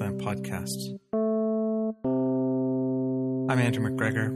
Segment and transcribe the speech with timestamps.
[0.00, 0.98] Podcast.
[3.48, 4.28] I'm Andrew McGregor,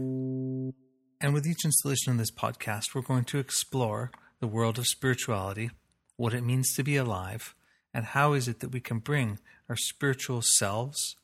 [1.21, 5.71] and with each installation in this podcast, we're going to explore the world of spirituality,
[6.17, 7.57] what it means to be alive,
[7.93, 11.17] and how is it that we can bring our spiritual selves,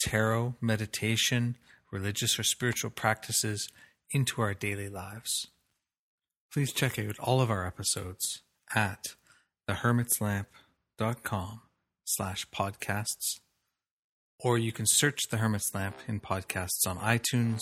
[0.00, 1.56] tarot, meditation,
[1.92, 3.68] religious or spiritual practices
[4.10, 5.48] into our daily lives.
[6.50, 8.42] Please check out all of our episodes
[8.74, 9.08] at
[9.68, 11.60] thehermitslamp.com
[12.04, 13.40] slash podcasts,
[14.38, 17.60] or you can search The Hermit's Lamp in podcasts on iTunes,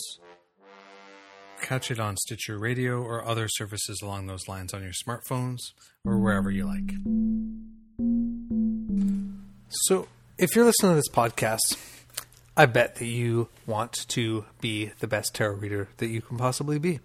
[1.61, 5.59] catch it on Stitcher Radio or other services along those lines on your smartphones
[6.03, 6.91] or wherever you like.
[9.69, 11.77] So, if you're listening to this podcast,
[12.57, 16.79] I bet that you want to be the best tarot reader that you can possibly
[16.79, 16.99] be.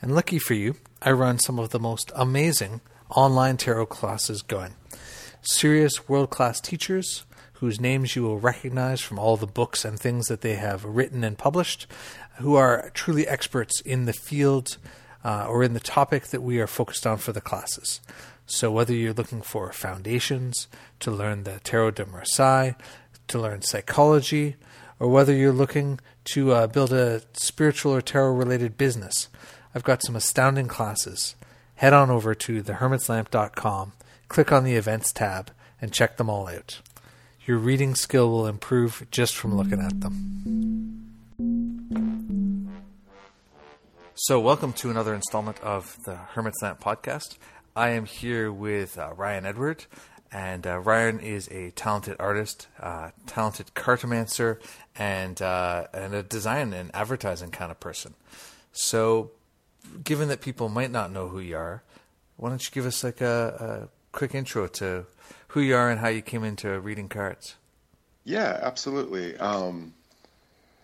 [0.00, 4.74] And lucky for you, I run some of the most amazing online tarot classes going.
[5.42, 7.24] Serious world class teachers
[7.60, 11.24] whose names you will recognize from all the books and things that they have written
[11.24, 11.86] and published,
[12.36, 14.76] who are truly experts in the field
[15.24, 18.00] uh, or in the topic that we are focused on for the classes.
[18.46, 20.68] So, whether you're looking for foundations
[21.00, 22.72] to learn the Tarot de Marseille,
[23.26, 24.56] to learn psychology,
[25.00, 29.28] or whether you're looking to uh, build a spiritual or tarot related business,
[29.74, 31.34] I've got some astounding classes.
[31.76, 33.92] Head on over to thehermitslamp.com,
[34.28, 36.80] click on the events tab, and check them all out.
[37.48, 41.08] Your reading skill will improve just from looking at them.
[44.16, 47.38] So, welcome to another installment of the Hermit's Lamp podcast.
[47.74, 49.86] I am here with uh, Ryan Edward,
[50.30, 54.60] and uh, Ryan is a talented artist, uh, talented cartomancer,
[54.94, 58.12] and uh, and a design and advertising kind of person.
[58.72, 59.30] So,
[60.04, 61.82] given that people might not know who you are,
[62.36, 65.06] why don't you give us like a, a quick intro to
[65.48, 67.56] who you are and how you came into reading cards?
[68.24, 69.36] Yeah, absolutely.
[69.38, 69.94] Um,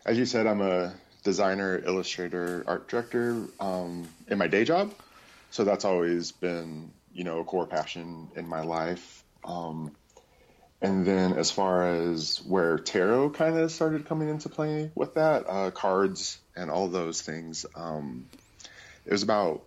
[0.06, 4.92] as you said, I'm a designer, illustrator, art director um, in my day job.
[5.50, 9.22] So that's always been, you know, a core passion in my life.
[9.44, 9.92] Um,
[10.80, 15.44] and then as far as where tarot kind of started coming into play with that,
[15.48, 18.26] uh, cards and all those things, um,
[19.06, 19.62] it was about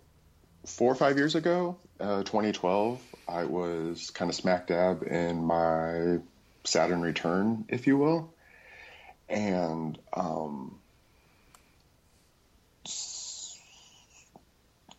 [0.66, 3.02] four or five years ago, uh, 2012.
[3.28, 6.20] I was kind of smack dab in my
[6.64, 8.34] Saturn return, if you will.
[9.30, 10.80] And um,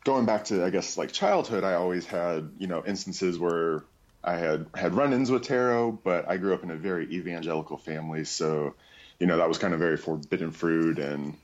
[0.04, 3.84] going back to, I guess, like childhood, I always had, you know, instances where
[4.22, 8.24] I had had run-ins with tarot, but I grew up in a very evangelical family,
[8.24, 8.74] so
[9.18, 11.36] you know that was kind of very forbidden fruit, and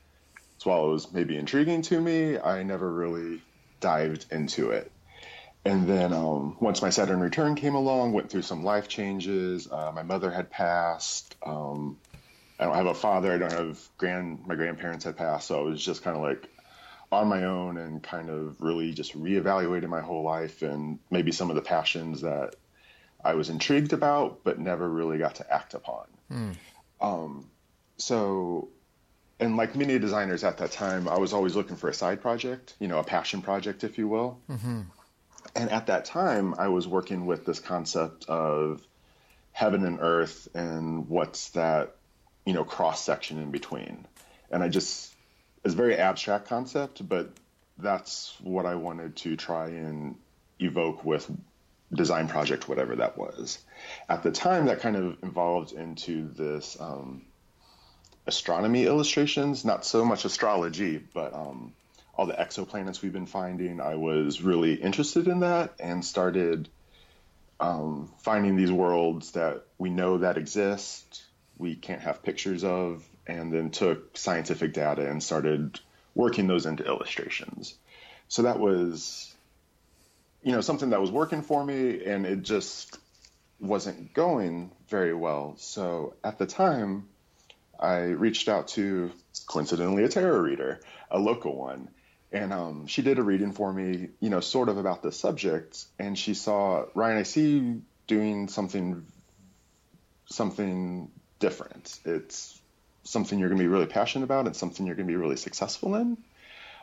[0.64, 3.40] while it was maybe intriguing to me, I never really
[3.80, 4.90] dived into it.
[5.64, 9.70] And then um, once my Saturn return came along, went through some life changes.
[9.70, 11.34] Uh, my mother had passed.
[11.44, 11.98] Um,
[12.58, 13.32] I don't have a father.
[13.32, 14.47] I don't have grand.
[14.47, 16.48] My grandparents had passed, so I was just kind of like
[17.10, 21.48] on my own and kind of really just reevaluating my whole life and maybe some
[21.48, 22.56] of the passions that
[23.25, 26.06] I was intrigued about, but never really got to act upon.
[26.31, 26.56] Mm.
[27.00, 27.50] Um,
[27.96, 28.69] so,
[29.41, 32.75] and like many designers at that time, I was always looking for a side project,
[32.78, 34.38] you know, a passion project, if you will.
[34.50, 34.82] Mm-hmm.
[35.56, 38.82] And at that time, I was working with this concept of
[39.53, 41.94] heaven and earth and what's that,
[42.44, 44.04] you know, cross section in between.
[44.50, 45.14] And I just,
[45.64, 47.31] it's a very abstract concept, but
[47.78, 50.16] that's what I wanted to try and
[50.59, 51.31] evoke with
[51.93, 53.59] design project, whatever that was.
[54.09, 57.22] At the time, that kind of evolved into this um,
[58.26, 61.73] astronomy illustrations, not so much astrology, but um,
[62.16, 63.81] all the exoplanets we've been finding.
[63.81, 66.69] I was really interested in that and started
[67.61, 71.25] um, finding these worlds that we know that exist,
[71.58, 75.81] we can't have pictures of, and then took scientific data and started
[76.14, 77.75] working those into illustrations.
[78.28, 79.34] So that was
[80.44, 82.99] you know, something that was working for me and it just
[83.58, 85.55] wasn't going very well.
[85.56, 87.08] So at the time,
[87.81, 89.11] I reached out to
[89.46, 90.81] coincidentally a tarot reader,
[91.11, 91.88] a local one.
[92.34, 95.84] And um, she did a reading for me, you know, sort of about the subject.
[96.00, 99.06] And she saw, Ryan, I see you doing something,
[100.26, 101.96] something different.
[102.04, 102.60] It's
[103.04, 105.36] something you're going to be really passionate about and something you're going to be really
[105.36, 106.19] successful in.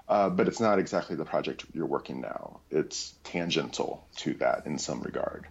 [0.07, 2.61] Uh, but it's not exactly the project you're working now.
[2.69, 5.47] It's tangential to that in some regard.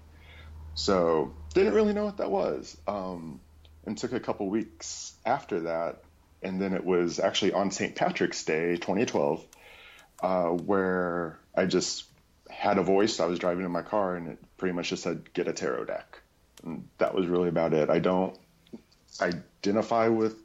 [0.75, 3.41] So didn't really know what that was, um,
[3.85, 6.03] and took a couple weeks after that,
[6.43, 7.95] and then it was actually on St.
[7.95, 9.45] Patrick's Day, 2012,
[10.23, 12.05] uh, where I just
[12.49, 13.21] had a voice.
[13.21, 15.85] I was driving in my car, and it pretty much just said, "Get a tarot
[15.85, 16.21] deck,"
[16.65, 17.91] and that was really about it.
[17.91, 18.37] I don't,
[19.21, 20.37] identify with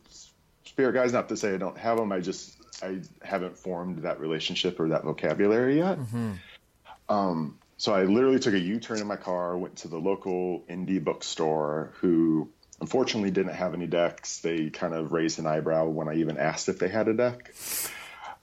[0.64, 1.14] spirit guides.
[1.14, 2.12] Not to say I don't have them.
[2.12, 6.00] I just I haven't formed that relationship or that vocabulary yet.
[6.00, 6.32] Mm-hmm.
[7.08, 11.04] Um, so I literally took a U-turn in my car, went to the local indie
[11.04, 12.50] bookstore, who
[12.80, 14.40] unfortunately didn't have any decks.
[14.40, 17.54] They kind of raised an eyebrow when I even asked if they had a deck,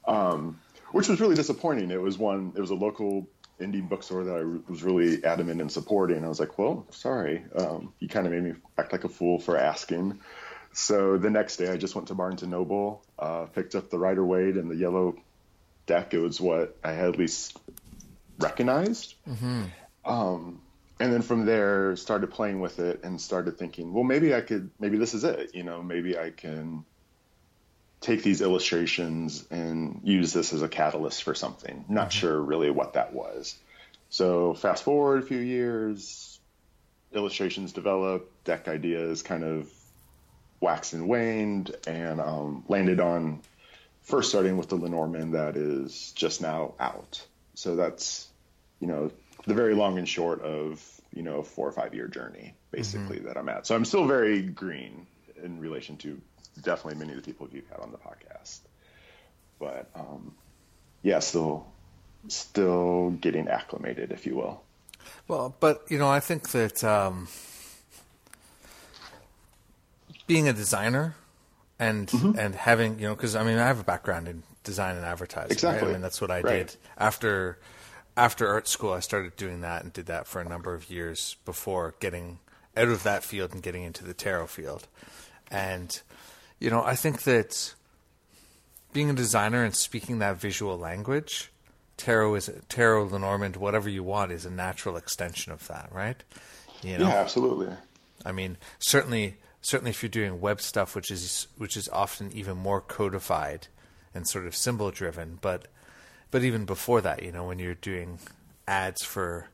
[0.06, 0.60] um,
[0.92, 1.90] which was really disappointing.
[1.90, 2.52] It was one.
[2.56, 3.26] It was a local
[3.60, 6.24] indie bookstore that I was really adamant in supporting.
[6.24, 9.38] I was like, well, sorry, um, you kind of made me act like a fool
[9.38, 10.20] for asking.
[10.72, 13.98] So the next day, I just went to Barnes and Noble, uh, picked up the
[13.98, 15.16] Rider Waite and the yellow
[15.86, 16.14] deck.
[16.14, 17.58] It was what I had at least
[18.38, 19.14] recognized.
[19.28, 19.64] Mm-hmm.
[20.04, 20.62] Um,
[20.98, 24.70] and then from there, started playing with it and started thinking, well, maybe I could,
[24.80, 25.54] maybe this is it.
[25.54, 26.84] You know, maybe I can
[28.02, 31.84] take these illustrations and use this as a catalyst for something.
[31.88, 32.18] Not mm-hmm.
[32.18, 33.56] sure really what that was.
[34.10, 36.38] So fast forward a few years,
[37.14, 39.70] illustrations developed, deck ideas kind of
[40.60, 43.40] waxed and waned, and um, landed on
[44.02, 47.24] first starting with the Lenormand that is just now out.
[47.54, 48.28] So that's
[48.80, 49.10] you know
[49.46, 50.84] the very long and short of
[51.14, 53.28] you know a four or five year journey basically mm-hmm.
[53.28, 53.66] that I'm at.
[53.66, 55.06] So I'm still very green
[55.42, 56.20] in relation to
[56.60, 58.60] definitely many of the people you've had on the podcast.
[59.58, 60.34] But um,
[61.02, 61.66] yeah, still
[62.28, 64.62] still getting acclimated, if you will.
[65.28, 67.28] Well, but you know, I think that um,
[70.26, 71.14] being a designer
[71.78, 72.38] and mm-hmm.
[72.38, 75.52] and having you know, because I mean, I have a background in design and advertising.
[75.52, 75.82] Exactly.
[75.82, 75.90] Right?
[75.90, 76.66] I mean, that's what I right.
[76.68, 77.58] did after
[78.16, 78.92] after art school.
[78.92, 82.38] I started doing that and did that for a number of years before getting
[82.76, 84.86] out of that field and getting into the tarot field.
[85.50, 86.00] And
[86.62, 87.74] you know, I think that
[88.92, 91.50] being a designer and speaking that visual language,
[91.96, 96.22] tarot is tarot, Lenormand, whatever you want, is a natural extension of that, right?
[96.82, 97.08] You know?
[97.08, 97.74] Yeah, absolutely.
[98.24, 102.56] I mean, certainly, certainly, if you're doing web stuff, which is which is often even
[102.56, 103.66] more codified
[104.14, 105.66] and sort of symbol driven, but
[106.30, 108.20] but even before that, you know, when you're doing
[108.68, 109.48] ads for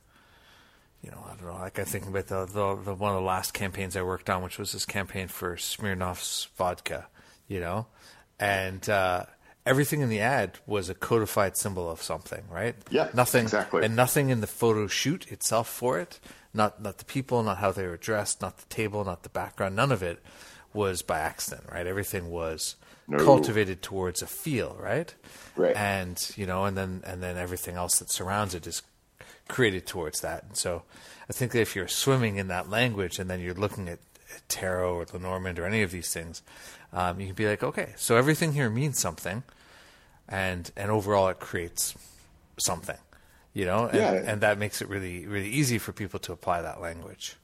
[1.03, 1.59] you know, I don't know.
[1.59, 4.43] Like I think about the, the, the one of the last campaigns I worked on,
[4.43, 7.09] which was this campaign for Smirnoff's vodka.
[7.47, 7.87] You know,
[8.39, 9.25] and uh,
[9.65, 12.75] everything in the ad was a codified symbol of something, right?
[12.91, 16.21] Yeah, nothing exactly, and nothing in the photo shoot itself for it.
[16.53, 19.77] Not not the people, not how they were dressed, not the table, not the background.
[19.77, 20.23] None of it
[20.73, 21.87] was by accident, right?
[21.87, 23.19] Everything was no.
[23.25, 25.15] cultivated towards a feel, right?
[25.57, 25.77] Right.
[25.77, 28.83] And you know, and then and then everything else that surrounds it is
[29.49, 30.45] created towards that.
[30.45, 30.83] And so
[31.29, 33.99] I think that if you're swimming in that language and then you're looking at,
[34.35, 36.43] at tarot or Lenormand or any of these things,
[36.93, 39.43] um, you can be like, okay, so everything here means something,
[40.29, 41.95] and and overall it creates
[42.57, 42.97] something,
[43.53, 44.13] you know, and, yeah.
[44.13, 47.37] and that makes it really really easy for people to apply that language.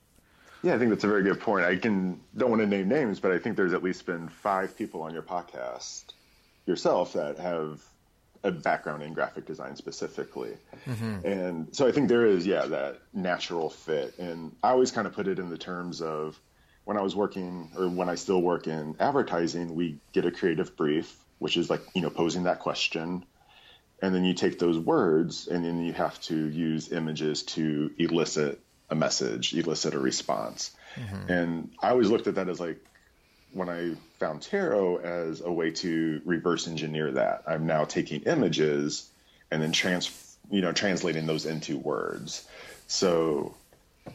[0.62, 1.66] Yeah, I think that's a very good point.
[1.66, 4.76] I can don't want to name names, but I think there's at least been five
[4.76, 6.04] people on your podcast
[6.64, 7.82] yourself that have
[8.44, 10.56] a background in graphic design specifically.
[10.86, 11.26] Mm-hmm.
[11.26, 14.18] And so I think there is, yeah, that natural fit.
[14.18, 16.38] And I always kind of put it in the terms of
[16.84, 20.76] when I was working or when I still work in advertising, we get a creative
[20.76, 23.24] brief, which is like, you know, posing that question.
[24.02, 28.60] And then you take those words and then you have to use images to elicit
[28.90, 30.72] a message, elicit a response.
[30.96, 31.32] Mm-hmm.
[31.32, 32.84] And I always looked at that as like,
[33.54, 37.44] when I found tarot as a way to reverse engineer that.
[37.46, 39.08] I'm now taking images
[39.50, 42.46] and then trans, you know, translating those into words.
[42.86, 43.54] So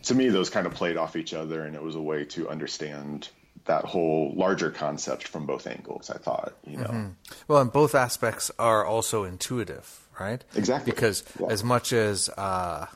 [0.04, 2.50] to me, those kind of played off each other, and it was a way to
[2.50, 3.30] understand
[3.66, 6.10] that whole larger concept from both angles.
[6.10, 7.10] I thought, you know, mm-hmm.
[7.48, 10.44] well, and both aspects are also intuitive, right?
[10.56, 11.48] Exactly, because yeah.
[11.48, 12.88] as much as uh,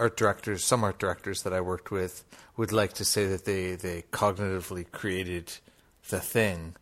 [0.00, 2.24] art directors, some art directors that I worked with
[2.56, 5.52] would like to say that they, they cognitively created
[6.08, 6.74] the thing.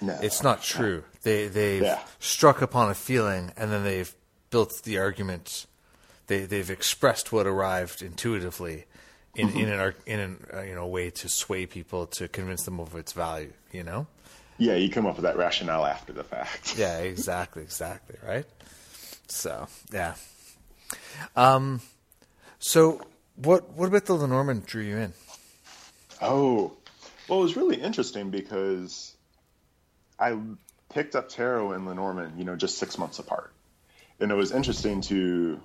[0.00, 0.98] No, it's not true.
[0.98, 1.04] No.
[1.22, 2.00] They they've yeah.
[2.18, 4.14] struck upon a feeling and then they've
[4.50, 5.66] built the argument.
[6.26, 8.84] They they've expressed what arrived intuitively
[9.34, 9.58] in mm-hmm.
[9.58, 12.94] in an in an uh, you know way to sway people to convince them of
[12.94, 13.52] its value.
[13.72, 14.06] You know.
[14.58, 16.76] Yeah, you come up with that rationale after the fact.
[16.78, 18.46] yeah, exactly, exactly, right.
[19.28, 20.14] So yeah.
[21.34, 21.80] Um,
[22.64, 22.98] so,
[23.36, 25.12] what what about the Lenormand drew you in?
[26.22, 26.72] Oh,
[27.28, 29.14] well, it was really interesting because
[30.18, 30.38] I
[30.88, 33.52] picked up tarot and Lenormand, you know, just six months apart,
[34.18, 35.60] and it was interesting to,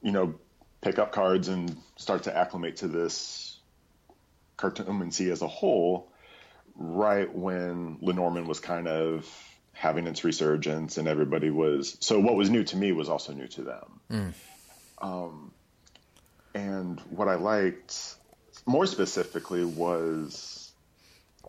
[0.00, 0.34] you know,
[0.80, 3.58] pick up cards and start to acclimate to this
[4.56, 6.10] cartomancy as a whole,
[6.74, 9.30] right when Lenormand was kind of
[9.74, 13.46] having its resurgence and everybody was so what was new to me was also new
[13.46, 14.00] to them.
[14.10, 14.32] Mm.
[14.98, 15.52] Um,
[16.54, 18.16] and what I liked
[18.64, 20.72] more specifically was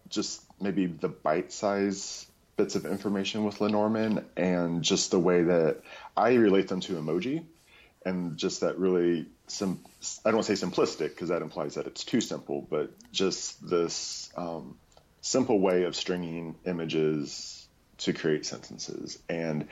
[0.10, 2.26] just maybe the bite size
[2.58, 5.82] bits of information with Lenormand and just the way that
[6.16, 7.44] I relate them to emoji
[8.06, 9.84] and just that really sim-
[10.26, 14.78] I don't say simplistic because that implies that it's too simple, but just this um,
[15.22, 17.68] simple way of stringing images
[18.00, 19.20] to create sentences.
[19.30, 19.68] And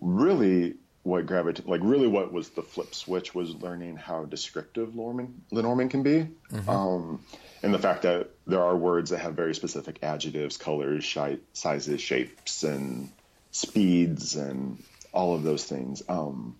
[0.00, 0.74] really,
[1.06, 5.92] what gravitated, like really, what was the flip switch was learning how descriptive Lenormand, Lenormand
[5.92, 6.68] can be, mm-hmm.
[6.68, 7.24] um,
[7.62, 12.00] and the fact that there are words that have very specific adjectives, colors, shi- sizes,
[12.00, 13.08] shapes, and
[13.52, 14.82] speeds, and
[15.12, 16.02] all of those things.
[16.08, 16.56] Um,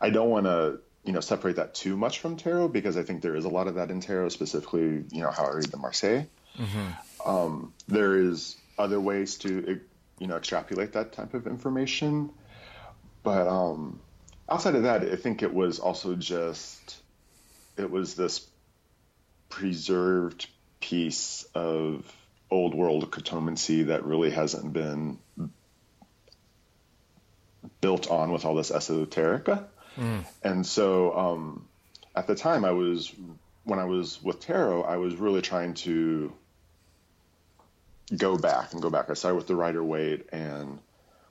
[0.00, 3.20] I don't want to you know separate that too much from tarot because I think
[3.20, 5.76] there is a lot of that in tarot, specifically you know how I read the
[5.76, 6.24] Marseille.
[6.58, 7.28] Mm-hmm.
[7.30, 9.78] Um, there is other ways to
[10.18, 12.30] you know extrapolate that type of information,
[13.22, 14.00] but um,
[14.48, 17.00] outside of that, I think it was also just
[17.76, 18.46] it was this
[19.48, 20.46] preserved
[20.80, 22.04] piece of
[22.50, 25.18] old world cartomancy that really hasn't been
[27.80, 29.64] built on with all this esoterica.
[29.96, 30.24] Mm.
[30.42, 31.66] And so um,
[32.14, 33.12] at the time, I was
[33.64, 36.32] when I was with tarot, I was really trying to
[38.16, 39.10] go back and go back.
[39.10, 40.78] I started with the Rider Waite, and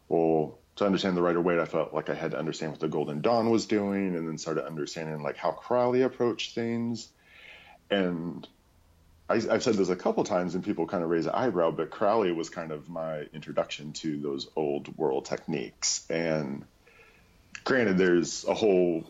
[0.08, 2.88] well, to understand the Rider Waite, I felt like I had to understand what the
[2.88, 7.10] Golden Dawn was doing, and then started understanding like how Crowley approached things.
[7.90, 8.48] And
[9.30, 11.92] I, have said this a couple times, and people kind of raise an eyebrow, but
[11.92, 16.06] Crowley was kind of my introduction to those old world techniques.
[16.10, 16.66] And
[17.64, 19.04] granted, there's a whole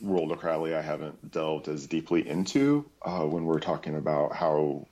[0.00, 4.86] world of Crowley I haven't delved as deeply into uh, when we're talking about how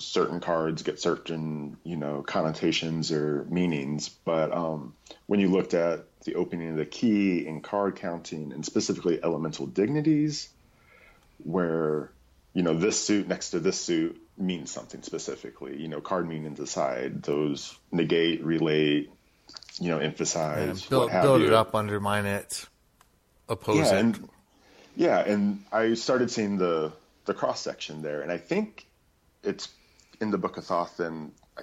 [0.00, 4.08] certain cards get certain, you know, connotations or meanings.
[4.08, 4.94] But um,
[5.26, 9.66] when you looked at the opening of the key and card counting, and specifically elemental
[9.66, 10.48] dignities,
[11.44, 12.10] where
[12.52, 15.80] you know this suit next to this suit means something specifically.
[15.80, 19.10] You know, card meanings aside, those negate, relate,
[19.78, 22.66] you know, emphasize, yeah, build, build it up, undermine it,
[23.48, 24.00] oppose yeah, it.
[24.00, 24.28] And,
[24.96, 26.92] yeah, and I started seeing the
[27.26, 28.86] the cross section there, and I think
[29.42, 29.68] it's
[30.20, 31.62] in the Book of Thoth, and I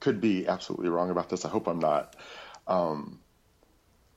[0.00, 1.44] could be absolutely wrong about this.
[1.44, 2.14] I hope I'm not.
[2.66, 3.20] Um,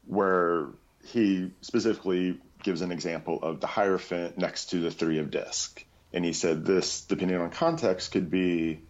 [0.06, 0.68] where
[1.06, 5.84] he specifically gives an example of the Hierophant next to the Three of Disc.
[6.14, 8.82] And he said this, depending on context, could be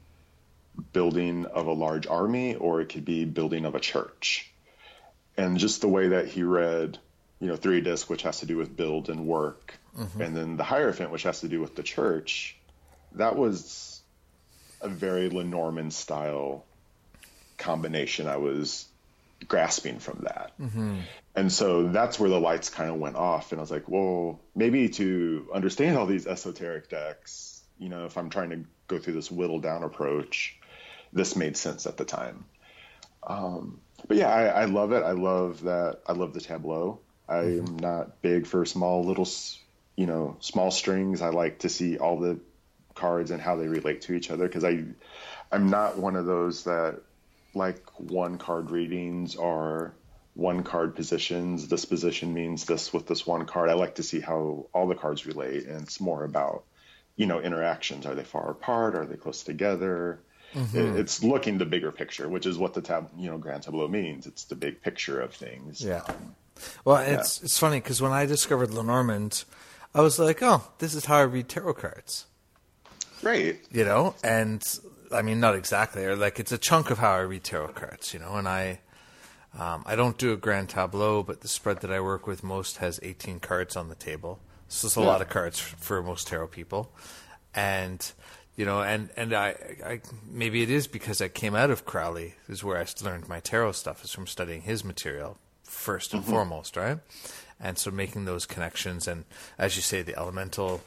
[0.93, 4.51] building of a large army or it could be building of a church.
[5.37, 6.97] And just the way that he read,
[7.39, 10.21] you know, three disc, which has to do with build and work, mm-hmm.
[10.21, 12.57] and then the Hierophant, which has to do with the church,
[13.13, 13.90] that was
[14.81, 16.65] a very Lenormand style
[17.57, 18.87] combination I was
[19.47, 20.51] grasping from that.
[20.59, 20.99] Mm-hmm.
[21.35, 23.51] And so that's where the lights kind of went off.
[23.51, 28.17] And I was like, well, maybe to understand all these esoteric decks, you know, if
[28.17, 30.57] I'm trying to go through this whittle down approach,
[31.13, 32.45] this made sense at the time.
[33.23, 35.03] Um, but yeah, I, I, love it.
[35.03, 35.99] I love that.
[36.07, 36.99] I love the tableau.
[37.29, 37.77] I am mm-hmm.
[37.77, 39.27] not big for small little,
[39.95, 41.21] you know, small strings.
[41.21, 42.39] I like to see all the
[43.01, 44.83] cards and how they relate to each other because I,
[45.51, 47.01] I'm not one of those that
[47.53, 49.93] like one card readings or
[50.33, 51.67] one card positions.
[51.67, 53.69] This position means this with this one card.
[53.69, 56.63] I like to see how all the cards relate, and it's more about,
[57.15, 58.05] you know, interactions.
[58.05, 58.95] Are they far apart?
[58.95, 60.19] Are they close together?
[60.53, 60.97] Mm-hmm.
[60.97, 64.27] It's looking the bigger picture, which is what the tab, you know, grand tableau means.
[64.27, 65.81] It's the big picture of things.
[65.81, 66.03] Yeah.
[66.85, 67.45] Well, it's yeah.
[67.45, 69.43] it's funny because when I discovered Lenormand,
[69.93, 72.25] I was like, oh, this is how I read tarot cards.
[73.23, 73.59] Right.
[73.71, 74.63] You know, and
[75.11, 78.13] I mean, not exactly, or like it's a chunk of how I read tarot cards.
[78.13, 78.79] You know, and I.
[79.59, 82.77] Um, I don't do a grand tableau, but the spread that I work with most
[82.77, 84.39] has 18 cards on the table.
[84.69, 85.07] So it's a yeah.
[85.07, 86.89] lot of cards for, most tarot people.
[87.53, 88.09] And
[88.55, 92.35] you know, and and I, I maybe it is because I came out of Crowley
[92.47, 96.31] is where I learned my tarot stuff is from studying his material first and mm-hmm.
[96.31, 96.99] foremost, right?
[97.59, 99.25] And so making those connections and
[99.57, 100.81] as you say, the elemental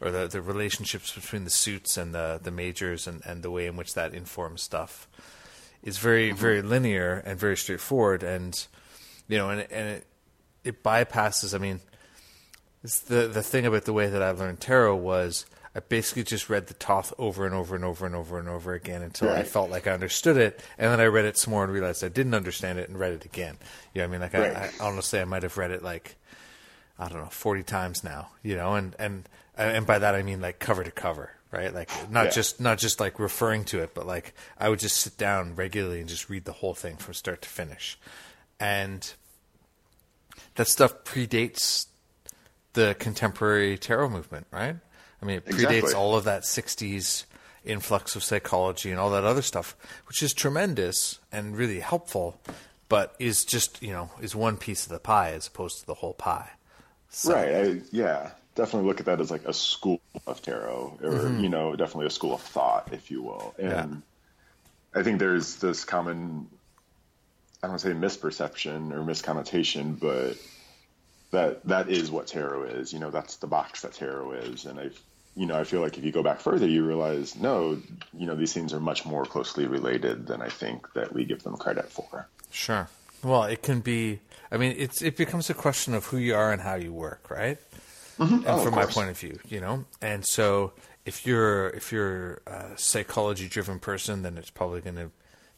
[0.00, 3.66] or the, the relationships between the suits and the the majors and, and the way
[3.66, 5.08] in which that informs stuff
[5.82, 6.38] is very mm-hmm.
[6.38, 8.66] very linear and very straightforward and
[9.28, 10.06] you know and and it
[10.64, 11.80] it bypasses I mean
[12.82, 16.50] it's the the thing about the way that I learned tarot was I basically just
[16.50, 19.38] read the Thoth over and over and over and over and over again until right.
[19.38, 22.02] I felt like I understood it, and then I read it some more and realized
[22.02, 23.58] I didn't understand it and read it again.
[23.94, 24.56] You know, I mean, like right.
[24.56, 26.16] I, I honestly, I might have read it like
[26.98, 28.30] I don't know, forty times now.
[28.42, 29.28] You know, and and
[29.58, 31.74] and by that I mean like cover to cover, right?
[31.74, 32.30] Like not yeah.
[32.30, 36.00] just not just like referring to it, but like I would just sit down regularly
[36.00, 37.98] and just read the whole thing from start to finish,
[38.60, 39.12] and
[40.54, 41.86] that stuff predates
[42.74, 44.76] the contemporary tarot movement, right?
[45.20, 45.94] I mean, it predates exactly.
[45.94, 47.24] all of that '60s
[47.64, 52.40] influx of psychology and all that other stuff, which is tremendous and really helpful,
[52.88, 55.94] but is just you know is one piece of the pie as opposed to the
[55.94, 56.50] whole pie.
[57.10, 57.34] So.
[57.34, 57.54] Right.
[57.54, 58.30] I, yeah.
[58.58, 61.44] Definitely look at that as like a school of tarot, or mm-hmm.
[61.44, 63.54] you know, definitely a school of thought, if you will.
[63.56, 64.02] And
[64.92, 65.00] yeah.
[65.00, 66.48] I think there's this common,
[67.62, 70.38] I don't want to say misperception or misconnotation, but
[71.30, 72.92] that that is what tarot is.
[72.92, 74.90] You know, that's the box that tarot is, and I,
[75.36, 77.80] you know, I feel like if you go back further, you realize no,
[78.12, 81.44] you know, these things are much more closely related than I think that we give
[81.44, 82.26] them credit for.
[82.50, 82.88] Sure.
[83.22, 84.18] Well, it can be.
[84.50, 87.30] I mean, it's it becomes a question of who you are and how you work,
[87.30, 87.58] right?
[88.18, 88.34] Mm-hmm.
[88.34, 90.72] And oh, from my point of view, you know, and so
[91.06, 95.10] if you're if you're a psychology driven person, then it's probably going to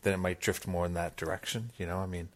[0.02, 1.71] then it might drift more in that direction.
[1.79, 2.29] You know, I mean,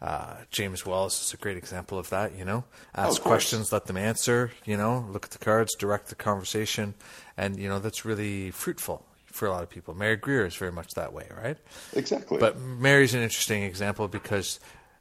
[0.00, 2.36] uh, James Wells is a great example of that.
[2.36, 4.52] You know, ask oh, questions, let them answer.
[4.64, 6.94] You know, look at the cards, direct the conversation,
[7.36, 9.94] and you know that's really fruitful for a lot of people.
[9.94, 11.56] Mary Greer is very much that way, right?
[11.94, 12.38] Exactly.
[12.38, 14.58] But Mary's an interesting example because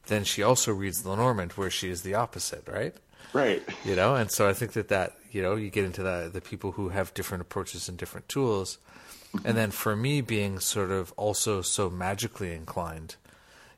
[0.07, 2.95] then she also reads the Lenormand, where she is the opposite, right?
[3.33, 3.63] Right.
[3.85, 6.41] You know, and so I think that that you know you get into the the
[6.41, 8.77] people who have different approaches and different tools,
[9.33, 9.47] mm-hmm.
[9.47, 13.15] and then for me being sort of also so magically inclined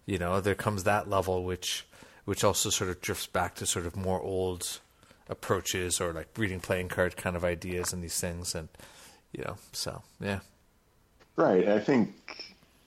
[0.05, 1.85] you know, there comes that level which
[2.25, 4.79] which also sort of drifts back to sort of more old
[5.29, 8.67] approaches or like reading playing card kind of ideas and these things and
[9.31, 10.39] you know, so yeah.
[11.35, 11.67] Right.
[11.67, 12.13] I think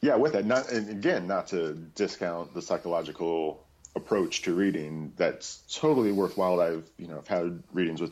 [0.02, 3.63] yeah, with that not and again, not to discount the psychological
[3.96, 6.60] approach to reading that's totally worthwhile.
[6.60, 8.10] I've you know I've had readings with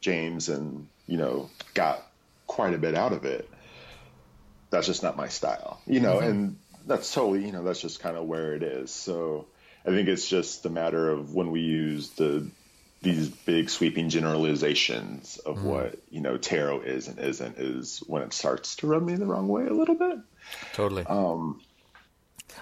[0.00, 2.06] James and you know got
[2.46, 3.48] quite a bit out of it.
[4.70, 6.16] That's just not my style, you know.
[6.16, 6.28] Mm-hmm.
[6.28, 8.90] And that's totally you know that's just kind of where it is.
[8.90, 9.46] So
[9.86, 12.48] I think it's just a matter of when we use the
[13.02, 15.62] these big sweeping generalizations of mm.
[15.62, 19.26] what you know tarot is and isn't is when it starts to rub me the
[19.26, 20.18] wrong way a little bit.
[20.72, 21.04] Totally.
[21.06, 21.60] Um,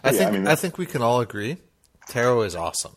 [0.05, 1.57] I yeah, think I, mean, I think we can all agree
[2.09, 2.97] tarot is awesome.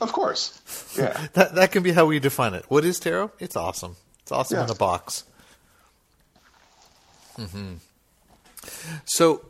[0.00, 0.60] Of course.
[0.96, 1.26] Yeah.
[1.34, 2.64] that that can be how we define it.
[2.68, 3.32] What is tarot?
[3.38, 3.96] It's awesome.
[4.22, 4.64] It's awesome yeah.
[4.64, 5.24] in a box.
[7.36, 7.74] hmm
[9.04, 9.44] So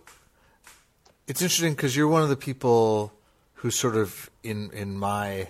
[1.26, 3.12] it's interesting because you're one of the people
[3.54, 5.48] who sort of in in my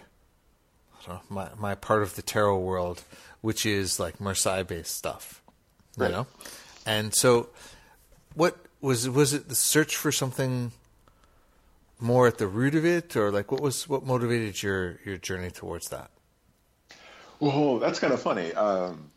[1.11, 3.03] know, my my part of the tarot world,
[3.41, 5.43] which is like Marseille based stuff,
[5.97, 6.13] you right.
[6.13, 6.27] know,
[6.87, 7.49] and so
[8.35, 10.73] what was was it the search for something
[12.01, 15.51] more at the root of it, or like what was what motivated your your journey
[15.51, 16.11] towards that?
[17.39, 18.53] Well, that's kind of funny.
[18.53, 19.11] Um,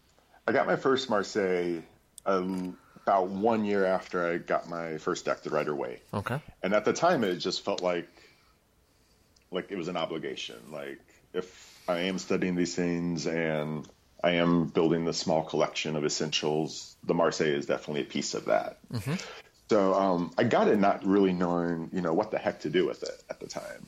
[0.48, 1.82] I got my first Marseille
[2.26, 6.02] um, about one year after I got my first deck, the Rider Waite.
[6.13, 6.39] Okay.
[6.62, 8.08] And at the time, it just felt like
[9.52, 10.58] like it was an obligation.
[10.72, 11.00] Like
[11.34, 13.88] if I am studying these things and
[14.24, 18.46] I am building the small collection of essentials, the Marseille is definitely a piece of
[18.46, 18.80] that.
[18.91, 19.15] Mm-hmm.
[19.69, 22.86] So um, I got it not really knowing, you know, what the heck to do
[22.86, 23.88] with it at the time.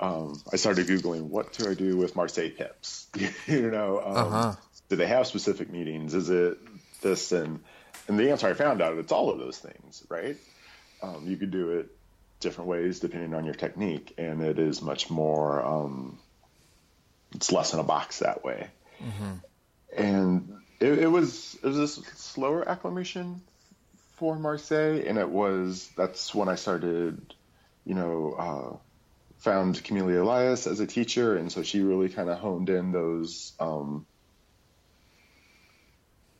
[0.00, 3.06] Um, I started googling what do I do with Marseille pips.
[3.46, 4.54] you know, um, uh-huh.
[4.88, 6.14] do they have specific meetings?
[6.14, 6.58] Is it
[7.00, 7.60] this and
[8.08, 10.36] and the answer I found out, it's all of those things, right?
[11.02, 11.90] Um, you could do it
[12.40, 15.64] different ways depending on your technique, and it is much more.
[15.64, 16.18] Um,
[17.34, 18.68] it's less in a box that way,
[19.02, 19.32] mm-hmm.
[19.96, 23.40] and it, it, was it was a slower acclimation
[24.16, 27.34] for Marseille, and it was that's when I started,
[27.84, 28.76] you know, uh,
[29.38, 33.52] found Camelia Elias as a teacher, and so she really kind of honed in those.
[33.60, 34.06] Um,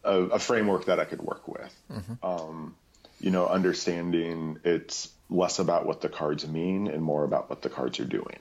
[0.04, 1.74] a, a framework that I could work with.
[1.90, 2.24] Mm-hmm.
[2.24, 2.76] Um,
[3.20, 7.70] you know, understanding it's less about what the cards mean and more about what the
[7.70, 8.38] cards are doing.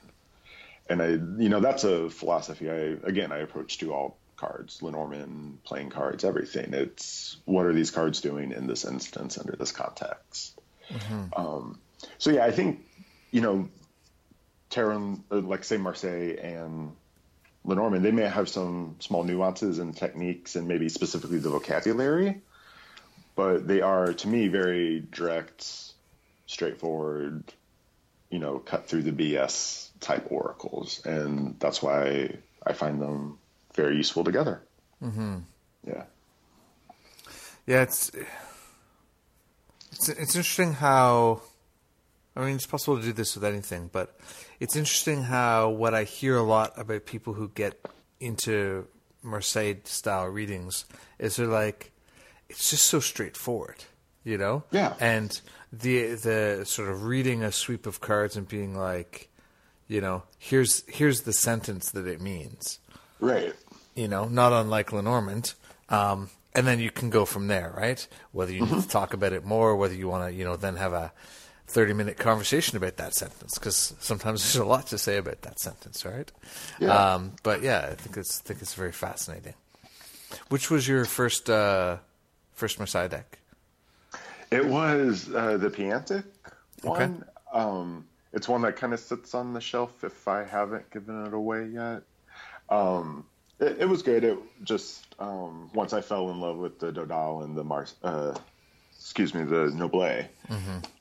[0.89, 5.63] And I, you know, that's a philosophy I, again, I approach to all cards, Lenormand,
[5.63, 6.73] playing cards, everything.
[6.73, 10.59] It's what are these cards doing in this instance under this context?
[10.89, 11.33] Mm-hmm.
[11.35, 11.79] Um,
[12.17, 12.85] so yeah, I think,
[13.31, 13.69] you know,
[14.69, 16.91] Terran, uh, like say Marseille and
[17.63, 22.41] Lenormand, they may have some small nuances and techniques and maybe specifically the vocabulary,
[23.35, 25.65] but they are, to me, very direct,
[26.47, 27.43] straightforward,
[28.29, 31.05] you know, cut through the BS type oracles.
[31.05, 33.37] And that's why I find them
[33.73, 34.61] very useful together.
[35.01, 35.39] Mm-hmm.
[35.85, 36.03] Yeah.
[37.65, 38.11] Yeah, it's,
[39.91, 41.41] it's, it's interesting how,
[42.35, 44.17] I mean, it's possible to do this with anything, but
[44.59, 47.79] it's interesting how what I hear a lot about people who get
[48.19, 48.87] into
[49.21, 50.85] Marseille style readings
[51.19, 51.91] is they're like,
[52.49, 53.85] it's just so straightforward,
[54.23, 54.63] you know?
[54.71, 54.93] Yeah.
[54.99, 55.39] And
[55.71, 59.29] the the sort of reading a sweep of cards and being like,
[59.87, 62.79] you know, here's here's the sentence that it means.
[63.19, 63.53] Right.
[63.95, 65.53] You know, not unlike Lenormand.
[65.89, 68.05] Um, and then you can go from there, right?
[68.31, 68.75] Whether you Mm-hmm.
[68.75, 71.11] need to talk about it more, whether you want to, you know, then have a
[71.67, 76.05] thirty-minute conversation about that sentence, because sometimes there's a lot to say about that sentence,
[76.05, 76.31] right?
[76.79, 77.13] Yeah.
[77.15, 79.55] Um, but yeah, I think it's I think it's very fascinating.
[80.49, 81.97] Which was your first uh,
[82.53, 83.39] first Marseille deck?
[84.51, 86.25] It was uh, the Piantic
[86.83, 87.25] one.
[87.51, 91.33] Um, it's one that kind of sits on the shelf if I haven't given it
[91.33, 92.01] away yet.
[92.69, 93.25] Um,
[93.59, 94.23] it, it was good.
[94.23, 98.35] It just um, once I fell in love with the Dodal and the Mars, uh,
[98.97, 100.27] excuse me, the Noblet.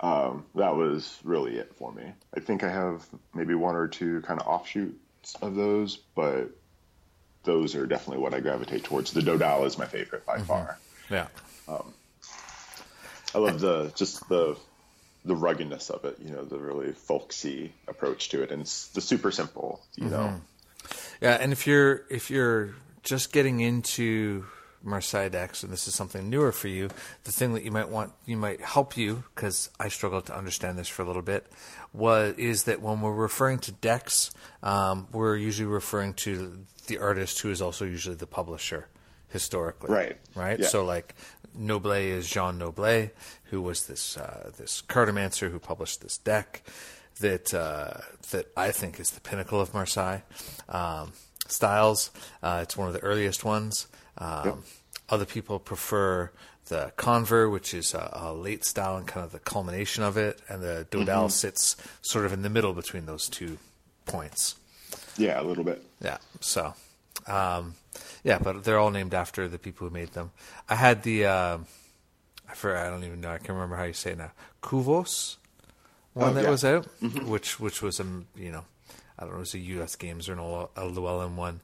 [0.00, 2.04] Um, that was really it for me.
[2.36, 6.50] I think I have maybe one or two kind of offshoots of those, but
[7.44, 9.12] those are definitely what I gravitate towards.
[9.12, 10.78] The Dodal is my favorite by far.
[11.10, 11.26] Yeah.
[13.34, 14.56] I love the just the
[15.24, 19.00] the ruggedness of it, you know, the really folksy approach to it, and it's the
[19.00, 20.40] super simple, you know.
[21.22, 24.44] Yeah, and if you're if you're just getting into
[25.10, 26.90] decks, and this is something newer for you,
[27.22, 30.76] the thing that you might want, you might help you because I struggled to understand
[30.76, 31.46] this for a little bit.
[31.92, 34.32] Was is that when we're referring to decks,
[34.64, 36.58] um, we're usually referring to
[36.88, 38.88] the artist who is also usually the publisher
[39.28, 40.16] historically, Right.
[40.34, 40.58] Right.
[40.58, 40.66] Yeah.
[40.66, 41.14] So like
[41.58, 43.10] Noblet is Jean Noblet,
[43.44, 46.62] who was this uh, this cartomancer who published this deck
[47.20, 50.20] that uh, that I think is the pinnacle of Marseille
[50.68, 51.12] um,
[51.46, 52.10] styles.
[52.42, 53.86] Uh, it's one of the earliest ones.
[54.18, 54.56] Um, Yep.
[55.08, 56.30] Other people prefer
[56.68, 60.40] the Conver, which is a, a late style and kind of the culmination of it,
[60.48, 63.58] and the Dodal sits sort of in the middle between those two
[64.06, 64.54] points.
[65.18, 65.82] Yeah, a little bit.
[66.02, 66.16] Yeah.
[66.40, 66.72] So,
[67.26, 67.74] um,
[68.24, 70.30] yeah, but they're all named after the people who made them.
[70.66, 71.58] I had the, uh,
[72.48, 73.30] I forgot, I don't even know.
[73.30, 74.30] I can't remember how you say it now.
[74.62, 75.36] Kuvos,
[76.14, 76.50] one Oh, that yeah.
[76.50, 76.86] was out,
[77.24, 78.64] which which was um, you know,
[79.18, 79.96] I don't know, it was a U.S.
[79.96, 80.38] Games or an
[80.76, 81.60] a Llewellyn one,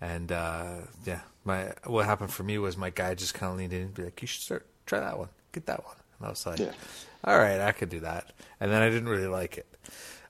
[0.00, 3.72] and uh, yeah, my what happened for me was my guy just kind of leaned
[3.72, 6.30] in and be like, "You should start try that one, get that one," and I
[6.30, 6.72] was like, Yeah.
[7.24, 9.66] "All right, I could do that," and then I didn't really like it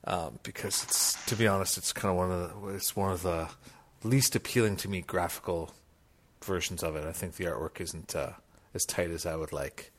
[0.05, 3.21] um, because it's to be honest, it's kind of one of the it's one of
[3.23, 3.47] the
[4.03, 5.73] least appealing to me graphical
[6.43, 7.05] versions of it.
[7.05, 8.31] I think the artwork isn't uh,
[8.73, 9.91] as tight as I would like,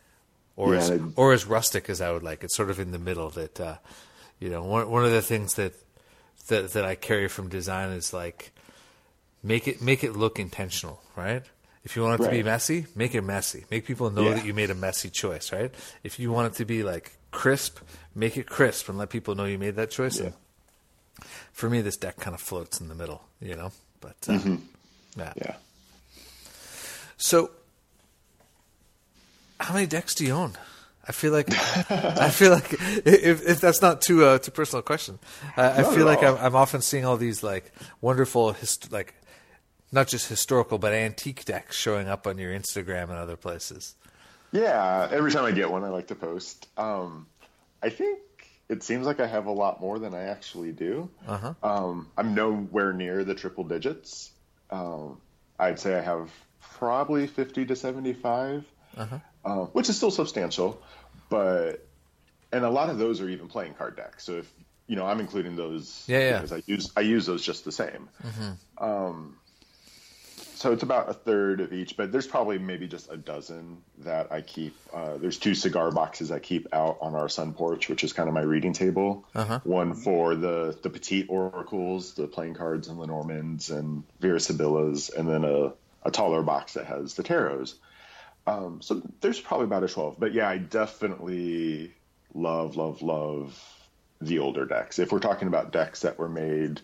[0.56, 2.44] or Yeah, as or as rustic as I would like.
[2.44, 3.30] It's sort of in the middle.
[3.30, 3.76] That uh,
[4.38, 5.74] you know, one one of the things that
[6.48, 8.52] that that I carry from design is like
[9.42, 11.42] make it make it look intentional, right?
[11.84, 13.64] If you want it to be messy, make it messy.
[13.70, 14.34] Make people know Yeah.
[14.34, 15.74] that you made a messy choice, right?
[16.04, 17.78] If you want it to be like crisp,
[18.14, 20.20] make it crisp and let people know you made that choice.
[20.20, 20.30] Yeah.
[21.52, 23.72] For me, this deck kind of floats in the middle, you know.
[24.00, 24.38] But uh,
[25.16, 25.32] yeah.
[25.36, 25.56] Yeah.
[27.16, 27.50] So,
[29.62, 30.53] how many decks do you own?
[31.07, 31.48] I feel like
[31.90, 35.18] I feel like if, if that's not too uh, too personal a question,
[35.57, 36.22] I, I feel like.
[36.22, 39.14] I'm, I'm often seeing all these like wonderful hist- like
[39.90, 43.96] not just historical but antique decks showing up on your Instagram and other places.
[44.53, 46.68] Yeah, every time I get one, I like to post.
[46.77, 47.27] Um,
[47.83, 48.20] I think
[48.68, 51.11] it seems like I have a lot more than I actually do.
[51.27, 51.55] Uh-huh.
[51.62, 54.31] Um, I'm nowhere near the triple digits.
[54.70, 55.20] Um,
[55.59, 58.64] I'd say I have probably 50 to 75,
[58.96, 59.18] Uh-huh.
[59.44, 60.83] uh, which is still substantial.
[61.28, 61.87] But
[62.52, 64.24] and a lot of those are even playing card decks.
[64.24, 64.52] So if
[64.87, 66.33] you know, I'm including those Yeah, yeah.
[66.40, 68.09] because I use I use those just the same.
[68.78, 69.37] Um,
[70.55, 74.31] so it's about a third of each, but there's probably maybe just a dozen that
[74.31, 74.76] I keep.
[74.94, 78.28] Uh, there's two cigar boxes I keep out on our sun porch, which is kind
[78.28, 79.24] of my reading table.
[79.35, 79.59] Uh-huh.
[79.64, 85.28] One for the the petite oracles, the playing cards and Lenormands and Vera Sibillas, and
[85.28, 85.72] then a,
[86.05, 87.74] a taller box that has the tarots.
[88.46, 90.16] Um, so there's probably about a 12.
[90.18, 91.94] But yeah, I definitely
[92.35, 93.59] love, love, love
[94.20, 94.98] the older decks.
[94.98, 96.81] If we're talking about decks that were made,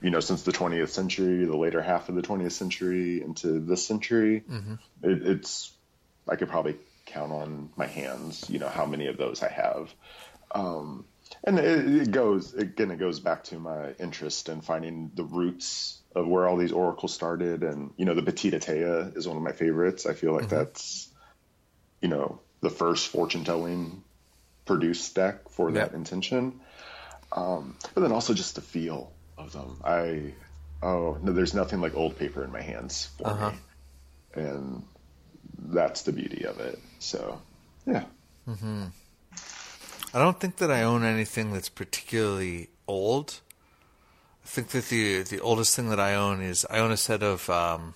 [0.00, 3.86] you know, since the 20th century, the later half of the 20th century into this
[3.86, 4.42] century,
[5.02, 5.72] it, it's,
[6.28, 9.94] I could probably count on my hands, you know, how many of those I have.
[10.54, 11.06] Um,
[11.44, 16.00] and it, it goes, again, it goes back to my interest in finding the roots
[16.14, 17.62] of where all these oracles started.
[17.62, 20.06] And, you know, the Petit Etteilla is one of my favorites.
[20.06, 21.08] I feel like that's,
[22.00, 24.02] you know, the first fortune telling
[24.64, 26.60] produced deck for that intention.
[27.32, 29.80] Um, but then also just the feel of them.
[29.84, 30.34] I,
[30.82, 33.50] oh, no, there's nothing like old paper in my hands for Uh-huh.
[33.50, 33.56] me.
[34.34, 34.84] And
[35.58, 36.78] that's the beauty of it.
[37.00, 37.40] So,
[37.86, 38.04] yeah.
[40.14, 43.40] I don't think that I own anything that's particularly old.
[44.44, 47.22] I think that the the oldest thing that I own is I own a set
[47.22, 47.94] of um,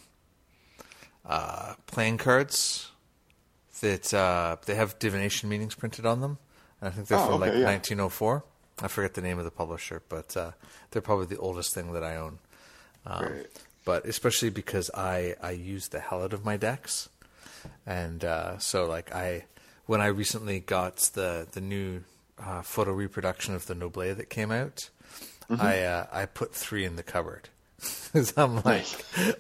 [1.25, 2.91] uh, playing cards
[3.81, 6.39] that uh, they have divination meanings printed on them.
[6.81, 7.67] And I think they're Oh, from okay, like yeah.
[7.67, 8.45] 1904.
[8.81, 10.53] I forget the name of the publisher, but uh,
[10.91, 12.39] they're probably the oldest thing that I own.
[13.07, 13.45] Um,
[13.85, 17.09] but especially because I I use the hell out of my decks,
[17.87, 19.45] and uh, so like I
[19.89, 22.03] when I recently got the the new
[22.39, 24.91] uh, photo reproduction of the Noblet that came out,
[25.51, 27.49] I uh, I put three in the cupboard.
[28.13, 28.87] 'Cause I'm like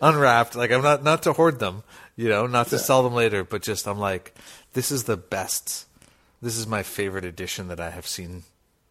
[0.01, 1.83] unwrapped, like I'm not not to hoard them,
[2.17, 4.35] you know, not to sell them later, but just I'm like,
[4.75, 5.87] this is the best.
[6.41, 8.45] This is my favorite edition that I have seen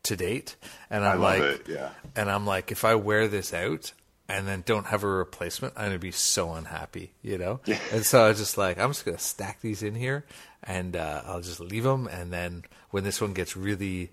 [0.03, 0.55] to date,
[0.89, 1.89] and I'm like, it, yeah.
[2.15, 3.93] and I'm like, if I wear this out
[4.29, 7.61] and then don't have a replacement, I'm gonna be so unhappy, you know.
[7.93, 10.25] And so I was just like, I'm just gonna stack these in here,
[10.63, 14.11] and uh, I'll just leave them, and then when this one gets really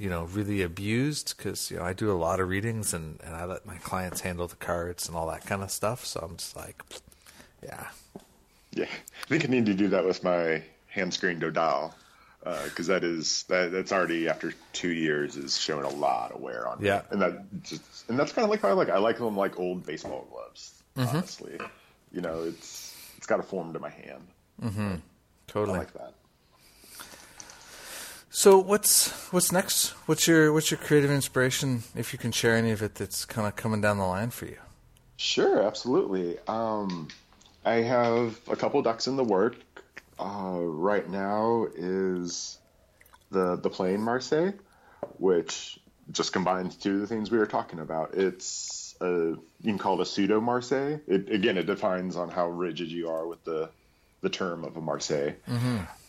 [0.00, 3.36] you know, really abused because you know I do a lot of readings and, and
[3.36, 6.06] I let my clients handle the cards and all that kind of stuff.
[6.06, 6.82] So I'm just like,
[7.62, 7.88] yeah,
[8.72, 11.92] Yeah, I think I need to do that with my hand screen Dodal
[12.64, 16.66] because that is that that's already after two years is showing a lot of wear
[16.66, 16.80] on.
[16.80, 16.86] me.
[16.86, 17.02] Yeah.
[17.10, 19.58] and that just and that's kind of like how I like I like them like
[19.60, 20.82] old baseball gloves.
[20.96, 21.14] Mm-hmm.
[21.14, 21.58] Honestly,
[22.10, 24.26] you know, it's it's got a form to my hand.
[24.94, 25.00] I
[25.50, 25.78] totally.
[25.78, 26.14] like that.
[28.32, 29.90] So what's what's next?
[30.06, 31.82] What's your what's your creative inspiration?
[31.96, 34.46] If you can share any of it, that's kind of coming down the line for
[34.46, 34.58] you.
[35.16, 36.38] Sure, absolutely.
[36.46, 37.08] Um,
[37.64, 39.56] I have a couple ducks in the work.
[40.18, 42.58] Uh, right now is
[43.30, 44.52] the the plane Marseille,
[45.18, 45.80] which
[46.12, 48.14] just combines two of the things we were talking about.
[48.14, 51.00] It's a you can call it a pseudo Marseille.
[51.08, 53.70] It, again, it defines on how rigid you are with the
[54.20, 55.32] the term of a Marseille.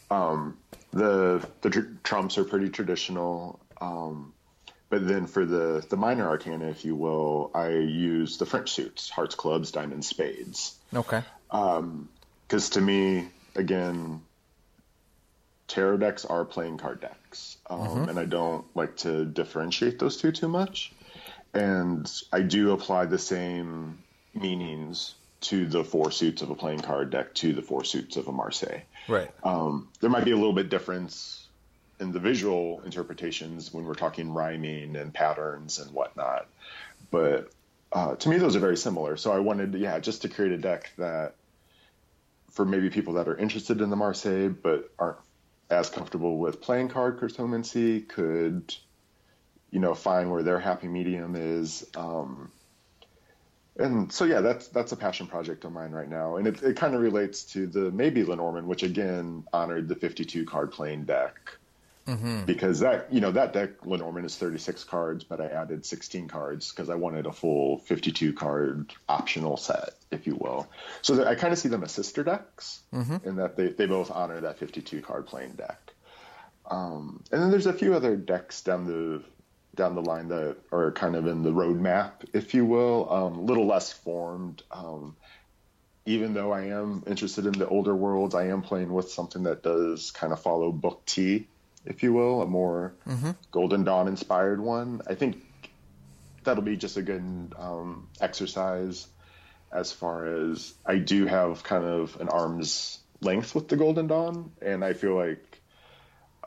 [0.10, 0.58] Um,
[0.92, 3.60] the the tr- trumps are pretty traditional.
[3.80, 4.34] Um,
[4.90, 9.10] but then for the, the minor arcana, if you will, I use the French suits,
[9.10, 10.76] hearts, clubs, diamonds, spades.
[10.94, 11.24] Okay.
[11.50, 14.22] Because to me, again,
[15.70, 17.56] tarot decks are playing card decks.
[17.70, 20.92] Um, And I don't like to differentiate those two too much.
[21.54, 23.98] And I do apply the same
[24.34, 28.28] meanings to the four suits of a playing card deck to the four suits of
[28.28, 28.82] a Marseille.
[29.08, 29.32] Right.
[29.44, 31.48] Um, there might be a little bit difference
[32.00, 36.48] in the visual interpretations when we're talking rhyming and patterns and whatnot,
[37.10, 37.52] but
[37.92, 39.18] uh, to me those are very similar.
[39.18, 41.36] So I wanted, yeah, just to create a deck that,
[42.52, 45.18] for maybe people that are interested in the Marseille but aren't
[45.70, 48.76] as comfortable with playing card cartomancy, could,
[49.72, 51.88] you know, find where their happy medium is.
[51.96, 52.52] Um,
[53.78, 56.78] and so yeah, that's that's a passion project of mine right now, and it, it
[56.78, 61.58] kind of relates to the maybe Lenormand, which again honored the 52 card playing deck,
[62.46, 66.72] because that you know that deck Lenormand is 36 cards, but I added 16 cards
[66.72, 70.68] because I wanted a full 52 card optional set, if you will.
[71.02, 72.82] So I kind of see them as sister decks,
[73.24, 75.80] in that they they both honor that 52 card playing deck.
[76.70, 79.24] Um, and then there's a few other decks down the
[79.76, 83.42] down the line that are kind of in the roadmap, if you will, um, a
[83.42, 84.64] little less formed.
[84.72, 85.16] Um,
[86.06, 89.64] even though I am interested in the older worlds, I am playing with something that
[89.64, 91.48] does kind of follow Book T,
[91.86, 92.94] if you will, a more
[93.52, 95.02] Golden Dawn inspired one.
[95.08, 95.42] I think
[96.44, 99.08] that'll be just a good um, exercise
[99.72, 104.52] as far as I do have kind of an arm's length with the Golden Dawn,
[104.62, 105.62] and I feel like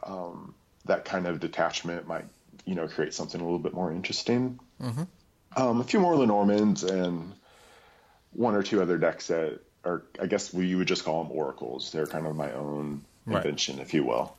[0.03, 2.27] um, that kind of detachment might,
[2.64, 4.59] you know, create something a little bit more interesting.
[5.57, 7.33] Um, a few more Lenormands and
[8.33, 11.33] one or two other decks that are, I guess we you would just call them
[11.33, 11.92] oracles.
[11.92, 13.37] They're kind of my own Right.
[13.44, 14.37] invention, if you will.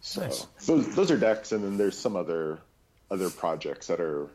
[0.00, 0.46] So Nice.
[0.66, 2.58] those those are decks, and then there's some other
[3.10, 4.28] other projects that are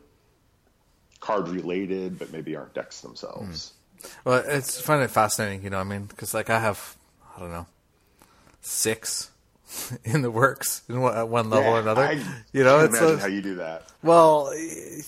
[1.20, 3.72] card related, but maybe aren't decks themselves.
[4.24, 5.78] Well, it's find it fascinating, you know.
[5.78, 6.96] I mean, because like I have,
[7.36, 7.66] I don't know,
[8.60, 9.30] six
[10.04, 12.02] in the works in one, at one level or another.
[12.02, 12.22] I
[12.52, 13.84] you know, it's imagine a- how you do that.
[14.02, 14.52] Well,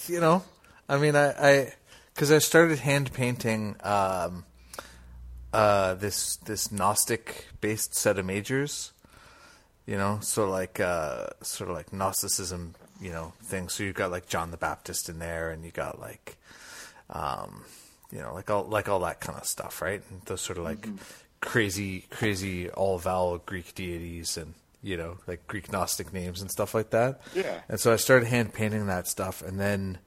[0.06, 0.42] you know,
[0.88, 1.72] I mean, I, I,
[2.14, 4.44] because I started hand painting um,
[5.52, 8.92] uh, this this Gnostic based set of majors.
[9.86, 13.68] You know, so like uh, sort of like Gnosticism, you know, thing.
[13.68, 16.36] So you've got like John the Baptist in there, and you got like,
[17.08, 17.64] um,
[18.10, 20.02] you know, like all like all that kind of stuff, right?
[20.10, 20.88] And those sort of like
[21.46, 26.74] crazy, crazy all vowel Greek deities, and you know, like Greek Gnostic names and stuff
[26.74, 27.20] like that.
[27.34, 27.60] Yeah.
[27.68, 29.98] And so I started hand painting that stuff, and then,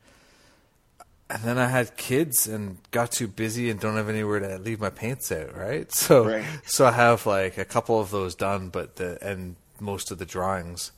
[1.29, 4.79] and then I had kids and got too busy and don't have anywhere to leave
[4.79, 5.91] my paints out, right?
[5.95, 6.45] So, Right.
[6.65, 10.25] so I have like a couple of those done, but the and most of the
[10.25, 10.91] drawings,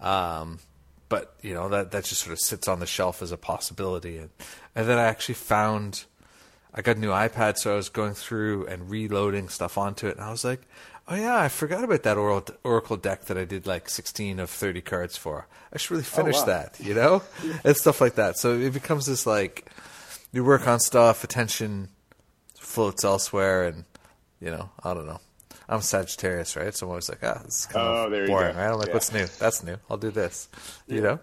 [0.00, 0.58] um,
[1.08, 4.16] but you know that that just sort of sits on the shelf as a possibility,
[4.18, 4.30] and
[4.74, 6.04] and then I actually found.
[6.74, 10.16] I got a new iPad, so I was going through and reloading stuff onto it,
[10.16, 10.62] and I was like,
[11.06, 14.48] "Oh yeah, I forgot about that Oracle, Oracle deck that I did like 16 of
[14.48, 15.46] 30 cards for.
[15.72, 16.44] I should really finish wow.
[16.46, 17.22] that, you know,
[17.64, 19.70] and stuff like that." So it becomes this like
[20.32, 21.88] you work on stuff, attention
[22.58, 23.84] floats elsewhere, and
[24.40, 25.20] you know, I don't know.
[25.68, 26.74] I'm Sagittarius, right?
[26.74, 28.68] So I'm always like, ah, this is kind Oh, of boring, right?
[28.68, 28.94] I'm like, Yeah.
[28.94, 29.26] what's new?
[29.38, 29.76] That's new.
[29.88, 30.48] I'll do this.
[30.86, 31.20] You know?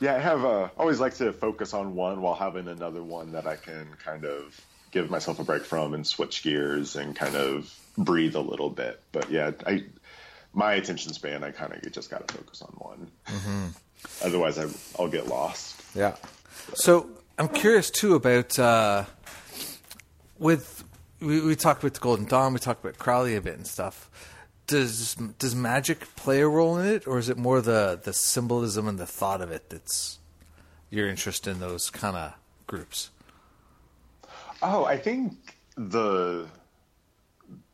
[0.00, 3.46] Yeah, I have uh, always like to focus on one while having another one that
[3.46, 7.72] I can kind of give myself a break from and switch gears and kind of
[7.96, 9.00] breathe a little bit.
[9.12, 9.84] But yeah, I
[10.54, 13.10] my attention span, I kind of just got to focus on one.
[14.22, 14.66] Otherwise, I,
[14.98, 15.80] I'll get lost.
[15.94, 16.16] Yeah.
[16.74, 19.04] So I'm curious too about uh,
[20.38, 20.84] with
[21.20, 24.10] we, we talked about the Golden Dawn, we talked about Crowley a bit and stuff.
[24.72, 28.88] Does does magic play a role in it, or is it more the the symbolism
[28.88, 30.18] and the thought of it that's
[30.88, 32.32] your interest in those kind of
[32.66, 33.10] groups?
[34.62, 36.46] Oh, I think the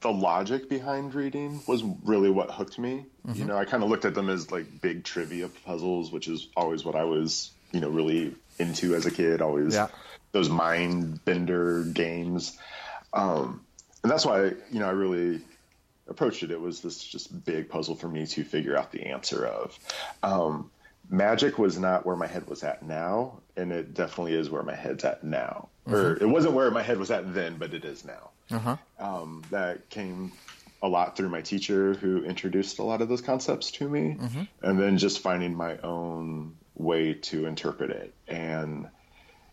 [0.00, 3.06] the logic behind reading was really what hooked me.
[3.32, 6.48] You know, I kind of looked at them as like big trivia puzzles, which is
[6.56, 9.40] always what I was, you know, really into as a kid.
[9.40, 9.87] Always Yeah.
[10.32, 12.58] those mind bender games,
[13.12, 13.61] um,
[14.02, 15.42] and that's why you know I really
[16.08, 16.50] approached it.
[16.50, 19.78] It was this just big puzzle for me to figure out the answer of.
[20.22, 20.70] Um,
[21.08, 24.74] magic was not where my head was at now, and it definitely is where my
[24.74, 25.68] head's at now.
[25.86, 28.30] Or it wasn't where my head was at then, but it is now.
[28.50, 28.76] Uh-huh.
[28.98, 30.32] Um, that came
[30.82, 34.16] a lot through my teacher who introduced a lot of those concepts to me,
[34.62, 38.14] and then just finding my own way to interpret it.
[38.28, 38.88] And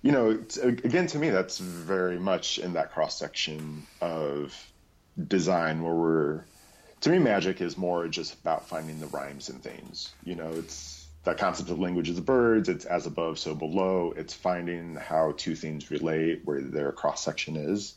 [0.02, 4.56] you know, again, to me, that's very much in that cross section of
[5.28, 6.44] design where we're
[7.02, 10.14] to me magic is more just about finding the rhymes and things.
[10.24, 14.14] You know it's that concept of language of the birds it's as above so below.
[14.16, 17.96] It's finding how two things relate where their cross section is.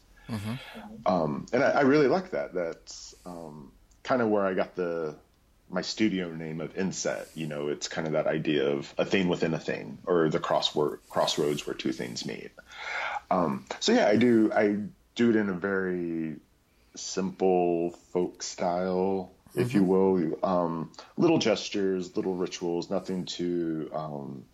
[1.07, 2.54] Um, and I, I really like that.
[2.54, 5.14] That's um, kind of where i got the
[5.70, 7.28] my studio name of inset.
[7.35, 10.38] You know it's kind of that idea of a thing within a thing or the
[10.40, 12.50] crossword crossroads where two things meet.
[13.31, 14.76] Um, so yeah i do i
[15.14, 16.37] do it in a very
[16.98, 20.38] simple folk style, if you will.
[20.42, 24.44] Um, little gestures, little rituals, nothing too um,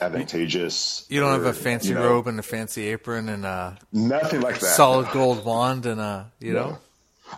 [0.00, 1.06] advantageous.
[1.08, 4.40] You don't have a fancy you know, robe and a fancy apron and a Nothing
[4.40, 4.66] like that.
[4.76, 6.62] solid gold wand and a you No.
[6.62, 6.78] know.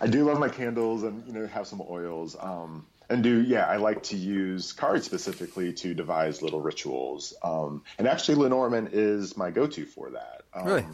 [0.00, 2.36] I do love my candles and you know have some oils.
[2.38, 7.32] Um, and do yeah, I like to use cards specifically to devise little rituals.
[7.42, 10.42] Um, and actually, Lenormand is my go-to for that.
[10.52, 10.84] Um, Really?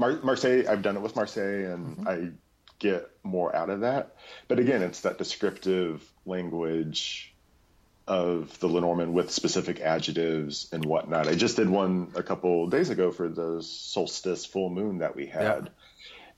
[0.00, 2.30] Mar- Marseille, I've done it with Marseille, and I
[2.78, 4.16] get more out of that.
[4.48, 7.34] But again, it's that descriptive language
[8.08, 11.28] of the Lenormand with specific adjectives and whatnot.
[11.28, 15.26] I just did one a couple days ago for the solstice full moon that we
[15.26, 15.70] had.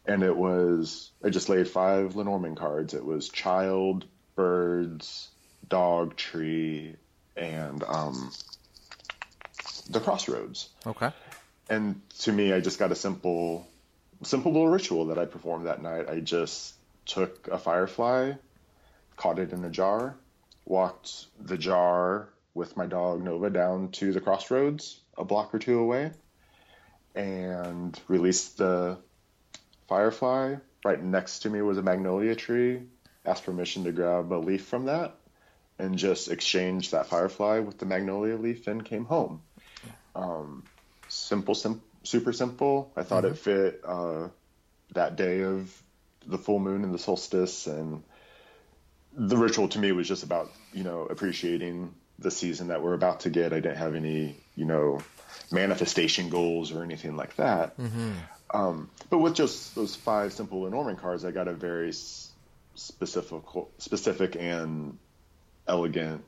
[0.04, 2.92] And it was, I just laid five Lenormand cards.
[2.92, 5.30] It was child, birds,
[5.68, 6.96] dog, tree,
[7.36, 8.32] and um,
[9.88, 11.10] the crossroads Okay.
[11.72, 13.66] And to me, I just got a simple,
[14.22, 16.06] simple little ritual that I performed that night.
[16.06, 16.74] I just
[17.06, 18.34] took a firefly,
[19.16, 20.14] caught it in a jar,
[20.66, 25.78] walked the jar with my dog Nova down to the crossroads a block or two
[25.78, 26.10] away,
[27.14, 28.98] and released the
[29.88, 30.56] firefly.
[30.84, 32.82] Right next to me was a magnolia tree.
[33.24, 35.14] Asked permission to grab a leaf from that,
[35.78, 39.40] and just exchanged that firefly with the magnolia leaf and came home
[40.14, 40.64] um,
[41.12, 42.90] simple, sim- super simple.
[42.96, 44.28] I thought it fit uh,
[44.94, 45.70] that day of
[46.26, 48.02] the full moon and the solstice, and
[49.12, 53.20] the ritual to me was just about you know appreciating the season that we're about
[53.20, 53.52] to get.
[53.52, 55.00] I didn't have any you know
[55.50, 57.74] manifestation goals or anything like that.
[58.54, 61.92] Um, but with just those five simple Lenormand cards, I got a very
[62.74, 63.42] specific,
[63.78, 64.98] specific and
[65.66, 66.24] elegant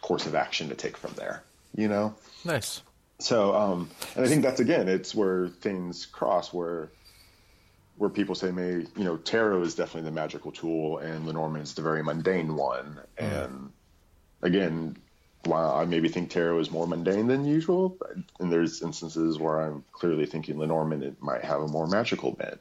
[0.00, 1.42] course of action to take from there.
[1.76, 2.14] You know.
[2.44, 2.82] Nice.
[3.20, 6.90] So, um, and I think that's again, it's where things cross, where
[7.96, 11.74] where people say, "May you know, tarot is definitely the magical tool, and Lenormand is
[11.74, 13.72] the very mundane one." And
[14.42, 14.96] again,
[15.44, 17.96] while I maybe think tarot is more mundane than usual,
[18.38, 22.60] and there's instances where I'm clearly thinking Lenormand it might have a more magical bent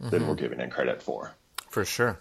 [0.00, 1.32] than we're giving it credit for.
[1.70, 2.18] For sure.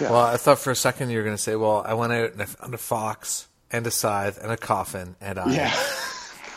[0.00, 0.10] yeah.
[0.10, 2.32] Well, I thought for a second you were going to say, "Well, I went out
[2.32, 5.84] and I found a fox and a scythe and a coffin, and I Yeah,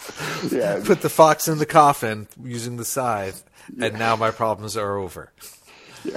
[0.51, 3.43] yeah, put the fox in the coffin using the scythe,
[3.79, 5.31] and now my problems are over.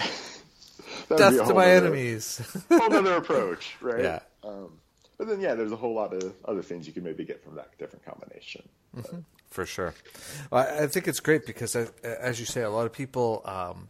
[1.10, 4.02] A Death to my nother- enemies." whole other approach, right?
[4.02, 4.20] Yeah.
[4.42, 4.78] Um,
[5.18, 7.56] but then, yeah, there's a whole lot of other things you can maybe get from
[7.56, 8.66] that different combination.
[9.50, 9.94] For sure.
[10.50, 13.42] Well, I I think it's great because, I, as you say, a lot of people,
[13.44, 13.88] um,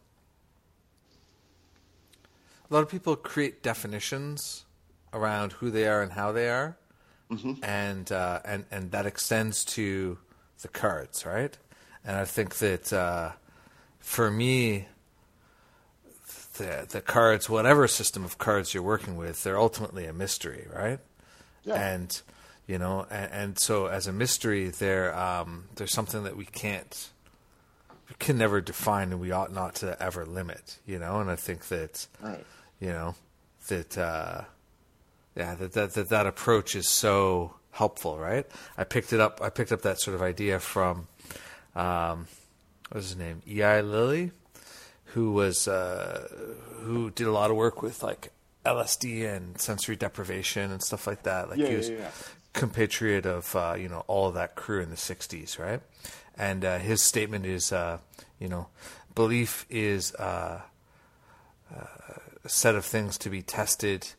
[2.69, 4.65] a lot of people create definitions
[5.13, 6.77] around who they are and how they are,
[7.63, 10.19] and uh, and and that extends to
[10.63, 11.57] the cards, right?
[12.05, 13.33] And I think that uh,
[14.01, 14.87] for me,
[16.59, 21.01] the the cards, whatever system of cards you're working with, they're ultimately a mystery, right?
[21.65, 21.75] Yeah.
[21.75, 22.21] And
[22.67, 27.11] you know, and, and so as a mystery, they're um, there's something that we can't,
[28.09, 30.79] we can never define, and we ought not to ever limit.
[30.87, 32.45] You know, and I think that, Right.
[32.81, 33.15] you know,
[33.69, 34.43] that uh,
[35.37, 38.47] yeah, that, that that that approach is so helpful, right?
[38.79, 39.41] I picked it up.
[39.43, 41.09] I picked up that sort of idea from,
[41.75, 42.27] um,
[42.89, 43.43] what was his name?
[43.49, 43.81] E.I.
[43.81, 44.31] Lilly,
[45.07, 46.29] who was uh,
[46.83, 48.33] who did a lot of work with like
[48.65, 51.51] LSD and sensory deprivation and stuff like that.
[51.51, 52.11] Like Yeah, he was yeah.
[52.53, 55.81] compatriot of uh, you know all of that crew in the '60s, right?
[56.37, 57.99] And uh, his statement is, uh,
[58.41, 58.67] you know,
[59.15, 60.63] belief is uh,
[61.73, 64.15] a set of things to be tested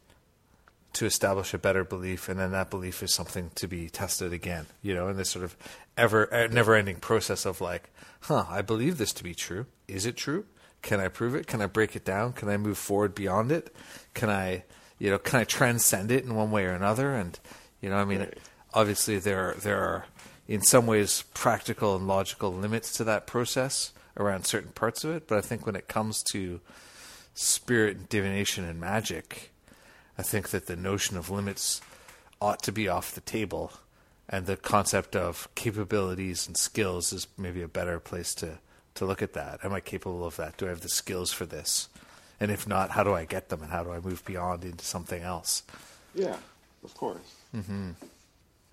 [0.95, 4.65] to establish a better belief, and then that belief is something to be tested again.
[4.81, 5.55] You know, in this sort of
[5.97, 7.89] ever uh, never-ending process of like,
[8.21, 9.65] huh, I believe this to be true.
[9.87, 10.45] Is it true?
[10.81, 11.47] Can I prove it?
[11.47, 12.33] Can I break it down?
[12.33, 13.75] Can I move forward beyond it?
[14.13, 14.63] Can I,
[14.99, 17.13] you know, can I transcend it in one way or another?
[17.13, 17.37] And
[17.81, 18.37] you know, I mean, Right.
[18.73, 20.05] obviously there are, there are
[20.47, 25.27] in some ways practical and logical limits to that process around certain parts of it.
[25.27, 26.61] But I think when it comes to
[27.33, 29.51] spirit, and divination, and magic,
[30.17, 31.81] I think that the notion of limits
[32.41, 33.73] ought to be off the table,
[34.29, 38.59] and the concept of capabilities and skills is maybe a better place to
[38.95, 39.63] to look at that.
[39.63, 40.57] Am I capable of that?
[40.57, 41.89] Do I have the skills for this?
[42.39, 44.85] And if not, how do I get them, and how do I move beyond into
[44.85, 45.63] something else?
[46.13, 46.37] Yeah,
[46.83, 47.35] of course.
[47.55, 47.91] Mm-hmm.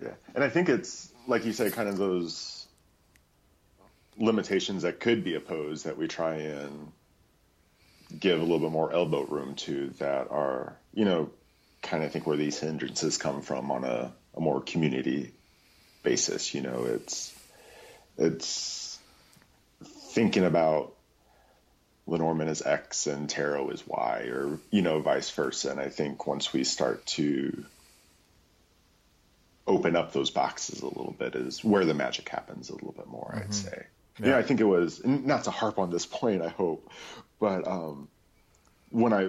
[0.01, 2.67] Yeah, and I think it's like you say, kind of those
[4.17, 6.91] limitations that could be opposed that we try and
[8.19, 11.29] give a little bit more elbow room to that are, you know,
[11.81, 15.31] kind of think where these hindrances come from on a, a more community
[16.03, 16.53] basis.
[16.53, 17.33] You know, it's
[18.17, 18.99] it's
[19.83, 20.93] thinking about
[22.05, 25.71] Lenormand is X and tarot is Y, or you know, vice versa.
[25.71, 27.65] And I think once we start to
[29.65, 33.07] open up those boxes a little bit, is where the magic happens a little bit
[33.07, 33.33] more.
[33.35, 33.51] I'd mm-hmm.
[33.51, 33.85] say.
[34.21, 34.37] Yeah.
[34.37, 36.43] I think it was not to harp on this point.
[36.43, 36.87] I hope,
[37.43, 38.07] but um,
[38.89, 39.23] when I,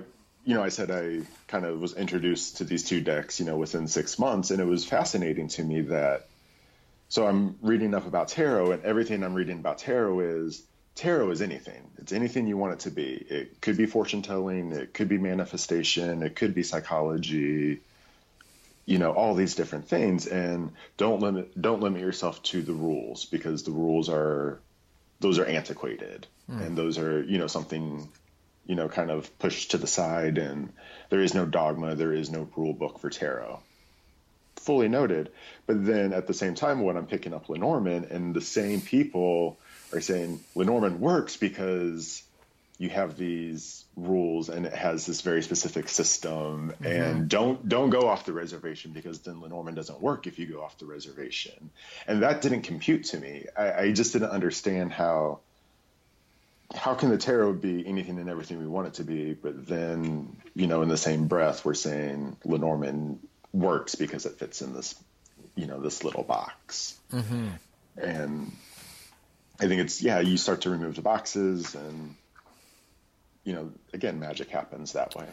[0.44, 3.56] you know, I said I kind of was introduced to these two decks, you know,
[3.56, 6.28] within six months, and it was fascinating to me that.
[7.08, 10.62] So I'm reading enough about tarot, and everything I'm reading about tarot is
[10.94, 11.90] tarot is anything.
[11.98, 13.14] It's anything you want it to be.
[13.14, 17.80] It could be fortune telling, it could be manifestation, it could be psychology,
[18.86, 20.28] you know, all these different things.
[20.28, 24.60] And don't limit don't limit yourself to the rules because the rules are
[25.24, 26.26] those are antiquated.
[26.46, 26.60] Hmm.
[26.60, 28.08] And those are, you know, something
[28.66, 30.38] you know, kind of pushed to the side.
[30.38, 30.72] And
[31.10, 33.60] there is no dogma, there is no rule book for tarot.
[34.56, 35.30] Fully noted.
[35.66, 39.58] But then at the same time, when I'm picking up Lenormand, and the same people
[39.92, 42.22] are saying Lenormand works because
[42.78, 48.08] you have these rules and it has this very specific system and don't don't go
[48.08, 51.70] off the reservation because then Lenormand doesn't work if you go off the reservation.
[52.06, 53.46] And that didn't compute to me.
[53.56, 55.40] I, I just didn't understand how
[56.74, 60.36] how can the tarot be anything and everything we want it to be but then
[60.54, 63.20] you know in the same breath we're saying Lenormand
[63.52, 64.96] works because it fits in this
[65.54, 66.98] you know this little box.
[67.12, 67.48] Mm-hmm.
[68.02, 68.50] and
[69.60, 72.16] i think it's yeah you start to remove the boxes and
[73.44, 75.26] you know again magic happens that way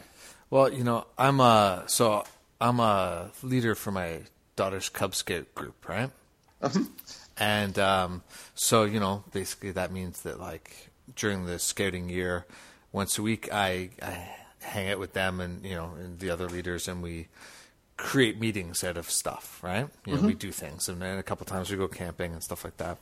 [0.50, 2.24] Well, you know, I'm a so
[2.60, 4.20] I'm a leader for my
[4.54, 6.10] daughter's Cub Scout group, right?
[7.38, 8.22] And um,
[8.54, 12.44] so you know, basically that means that like during the scouting year,
[12.92, 14.28] once a week, I, I
[14.60, 17.28] hang out with them and you know and the other leaders, and we
[17.96, 19.88] create meetings out of stuff, right?
[20.04, 22.62] You know, we do things, and then a couple times we go camping and stuff
[22.62, 22.98] like that.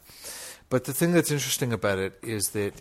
[0.69, 2.75] But the thing that's interesting about it is that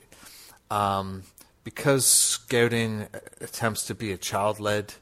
[0.69, 1.23] um,
[1.69, 3.05] because scouting
[3.41, 4.95] attempts to be a child-led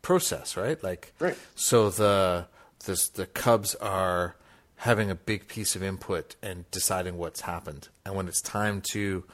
[0.00, 0.82] process, right?
[0.82, 1.36] Like, Right.
[1.54, 2.46] so the
[2.86, 4.34] the the cubs are
[4.76, 9.24] having a big piece of input and deciding what's happened, and when it's time to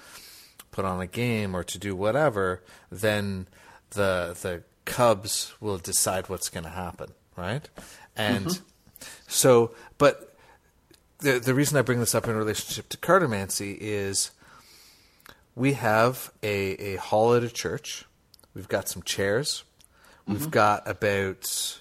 [0.73, 3.47] put on a game or to do whatever, then
[3.91, 7.69] the the cubs will decide what's going to happen, right?
[8.17, 9.05] And mm-hmm.
[9.29, 10.35] so, but
[11.19, 14.33] the the reason I bring this up in relationship to cartomancy is
[15.55, 18.05] we have a, a hall at a church.
[18.55, 19.65] We've got some chairs.
[20.27, 20.51] We've mm-hmm.
[20.51, 21.81] got about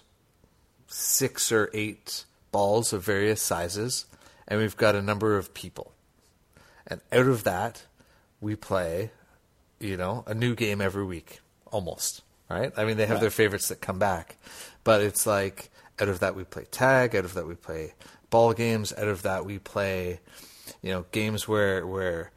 [0.88, 4.06] six or eight balls of various sizes,
[4.48, 5.94] and we've got a number of people.
[6.88, 7.86] And out of that,
[8.42, 9.12] we play,
[9.80, 11.40] you know, a new game every week,
[11.72, 12.24] almost.
[12.50, 12.74] Right?
[12.76, 13.22] I mean, they have Right.
[13.22, 14.38] their favorites that come back,
[14.84, 17.16] but it's like out of that we play tag.
[17.16, 17.94] Out of that we play
[18.32, 18.92] ball games.
[18.94, 20.20] Out of that we play,
[20.82, 22.32] you know, games where where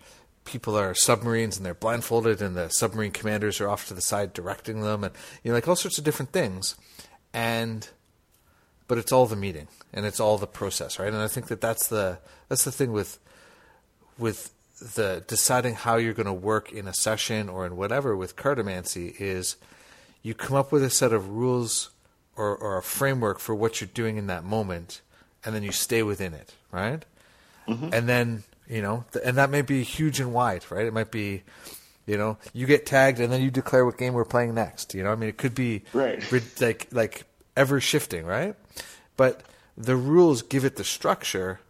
[0.44, 4.32] people are submarines and they're blindfolded and the submarine commanders are off to the side
[4.32, 6.76] directing them and you know like all sorts of different things.
[7.32, 7.88] And
[8.88, 11.08] but it's all the meeting and it's all the process right?
[11.08, 12.18] And i think that that's the
[12.48, 13.18] that's the thing with
[14.18, 18.36] with the deciding how you're going to work in a session or in whatever with
[18.36, 19.56] cartomancy is
[20.22, 21.90] you come up with a set of rules
[22.36, 25.00] or, or a framework for what you're doing in that moment
[25.44, 27.04] and then you stay within it right?
[27.68, 27.90] Mm-hmm.
[27.92, 28.42] And then
[28.72, 30.86] you know and that may be huge and wide right?
[30.86, 31.42] It might be
[32.06, 35.02] you know you get tagged and then you declare what game we're playing next you
[35.04, 35.12] know?
[35.12, 36.20] I mean it could be Right.
[36.60, 37.24] like like
[37.56, 38.56] ever shifting right?
[39.16, 39.42] But
[39.76, 41.60] the rules give it the structure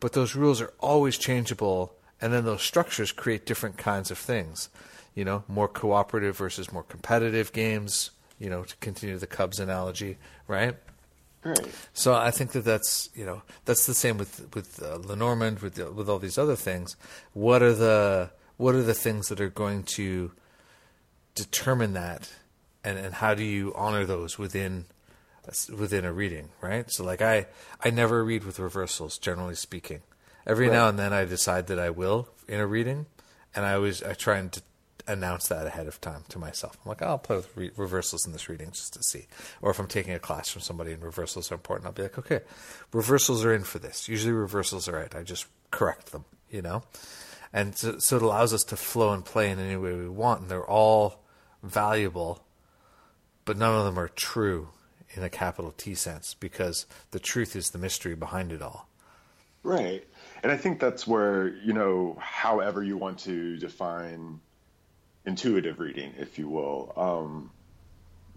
[0.00, 4.68] but those rules are always changeable and then those structures create different kinds of things
[5.14, 5.42] you know?
[5.48, 10.74] More cooperative versus more competitive games you know to continue the cubs analogy right
[11.48, 11.74] Right.
[11.92, 15.74] so I think that that's you know that's the same with with uh, Lenormand with
[15.74, 16.96] the, with all these other things.
[17.32, 20.32] What are the what are the things that are going to
[21.34, 22.30] determine that,
[22.84, 24.86] and and how do you honor those within
[25.76, 26.90] within a reading, right?
[26.90, 27.46] So like I
[27.82, 30.02] I never read with reversals, generally speaking.
[30.46, 33.06] Every now and then I decide that I will in a reading,
[33.54, 34.50] and I always I try and
[35.08, 36.78] announce that ahead of time to myself.
[36.84, 39.26] I'm like, I'll play with re- reversals in this reading just to see.
[39.62, 42.18] Or if I'm taking a class from somebody and reversals are important, I'll be like,
[42.18, 42.40] okay,
[42.92, 44.08] reversals are in for this.
[44.08, 45.14] Usually reversals are right.
[45.14, 46.82] I just correct them, you know?
[47.52, 50.42] And so, so it allows us to flow and play in any way we want,
[50.42, 51.24] and they're all
[51.62, 52.44] valuable,
[53.44, 54.68] but none of them are true
[55.14, 58.88] in a capital T sense because the truth is the mystery behind it all.
[59.62, 60.06] Right.
[60.42, 64.40] And I think that's where, you know, however you want to define
[65.28, 67.50] intuitive reading, if you will, um,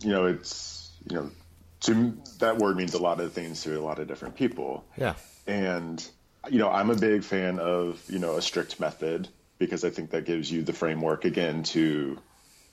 [0.03, 1.31] you know, it's, you know,
[1.79, 4.85] to that word means a lot of things to a lot of different people.
[4.97, 5.15] Yeah.
[5.47, 6.05] And,
[6.49, 9.27] you know, I'm a big fan of, you know, a strict method
[9.57, 12.19] because I think that gives you the framework again to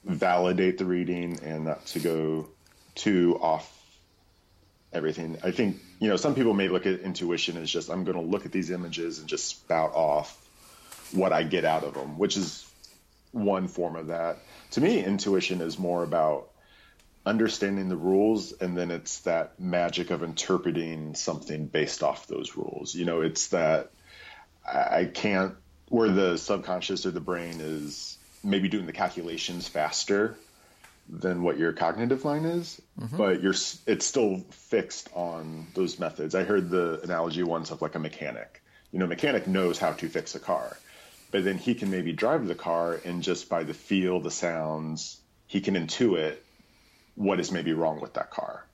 [0.04, 2.48] validate the reading and not to go
[2.94, 3.74] too off
[4.92, 5.38] everything.
[5.44, 8.22] I think, you know, some people may look at intuition as just, I'm going to
[8.22, 10.36] look at these images and just spout off
[11.12, 12.67] what I get out of them, which is
[13.32, 14.38] one form of that.
[14.72, 16.48] To me, intuition is more about
[17.26, 22.94] understanding the rules and then it's that magic of interpreting something based off those rules.
[22.94, 23.90] You know, it's that
[24.66, 25.54] I can't,
[25.88, 30.36] where the subconscious or the brain is maybe doing the calculations faster
[31.08, 33.16] than what your cognitive mind is, mm-hmm.
[33.16, 33.54] but you're
[33.86, 36.34] it's still fixed on those methods.
[36.34, 38.62] I heard the analogy once of like a mechanic.
[38.92, 40.76] You know, a mechanic knows how to fix a car,
[41.30, 45.18] but then he can maybe drive the car and just by the feel, the sounds,
[45.46, 46.36] he can intuit
[47.14, 48.64] what is maybe wrong with that car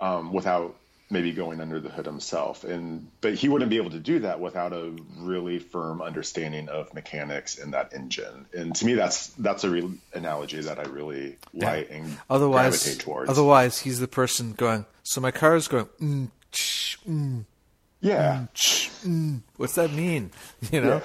[0.00, 0.76] um, without
[1.10, 2.64] maybe going under the hood himself.
[2.64, 6.92] And but he wouldn't be able to do that without a really firm understanding of
[6.94, 8.46] mechanics in that engine.
[8.52, 13.00] And to me, that's that's a real analogy that I really like and Otherwise, gravitate
[13.04, 13.30] towards.
[13.30, 14.86] otherwise he's the person going.
[15.02, 15.86] So my car is going.
[16.00, 17.44] Mm, tsh, mm,
[18.00, 19.40] yeah, tsh, mm.
[19.56, 20.30] What's that mean?
[20.72, 20.96] You know.
[20.96, 21.00] yeah,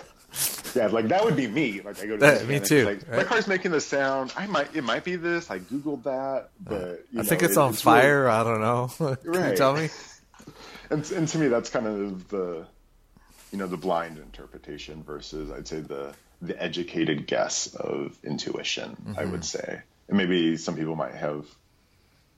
[0.75, 1.81] like that would be me.
[1.81, 4.33] Like I go to That- the me too, Like, My car's making this sound.
[4.37, 5.49] I might it might be this.
[5.49, 8.29] I googled that, but you I know, think it's it- on really- fire.
[8.29, 8.91] I don't know.
[9.23, 9.89] Can you tell me?
[10.89, 12.65] and, and to me that's kind of the
[13.51, 19.21] you know the blind interpretation versus i'd say the the educated guess of intuition i
[19.23, 19.31] Mm-hmm.
[19.31, 21.45] would say and maybe some people might have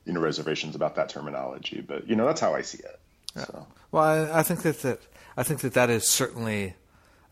[0.04, 2.98] you know reservations about that terminology but you know that's how i see it
[3.36, 5.00] so Well, I, I think that, that
[5.36, 6.74] I think that that is certainly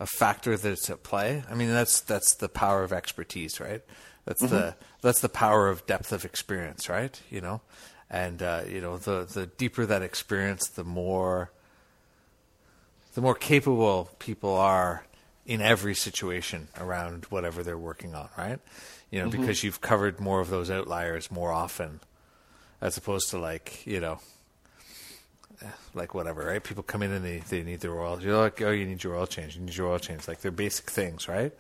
[0.01, 1.45] a factor that's at play.
[1.49, 3.83] I mean, that's that's the power of expertise, right?
[4.25, 7.21] That's the that's the power of depth of experience, right?
[7.31, 7.61] You know,
[8.11, 11.53] and uh, you know the the deeper that experience, the more
[13.15, 15.05] the more capable people are
[15.47, 18.59] in every situation around whatever they're working on, right?
[19.11, 22.01] You know, because you've covered more of those outliers more often,
[22.81, 24.21] as opposed to like you know
[25.95, 26.63] like whatever, right?
[26.63, 28.21] People come in and they, they need their oil.
[28.21, 29.57] You're like, oh, you need your oil change.
[29.57, 30.27] You need your oil change.
[30.29, 31.53] Like they're basic things, right?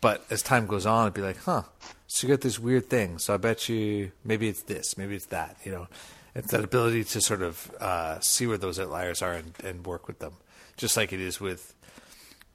[0.00, 1.62] But as time goes on, it'd be like, huh,
[2.06, 3.18] so you got this weird thing.
[3.18, 5.56] So I bet you maybe it's this, maybe it's that.
[5.64, 5.88] You know,
[6.34, 10.06] it's that ability to sort of uh, see where those outliers are and, and work
[10.06, 10.34] with them,
[10.76, 11.74] just like it is with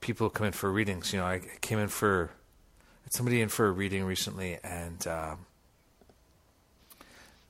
[0.00, 1.12] people who come in for readings.
[1.12, 2.30] You know, I came in for
[3.10, 5.46] somebody in for a reading recently, and um,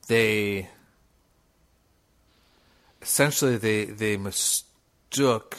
[0.07, 0.69] they
[3.07, 5.57] essentially they they mistook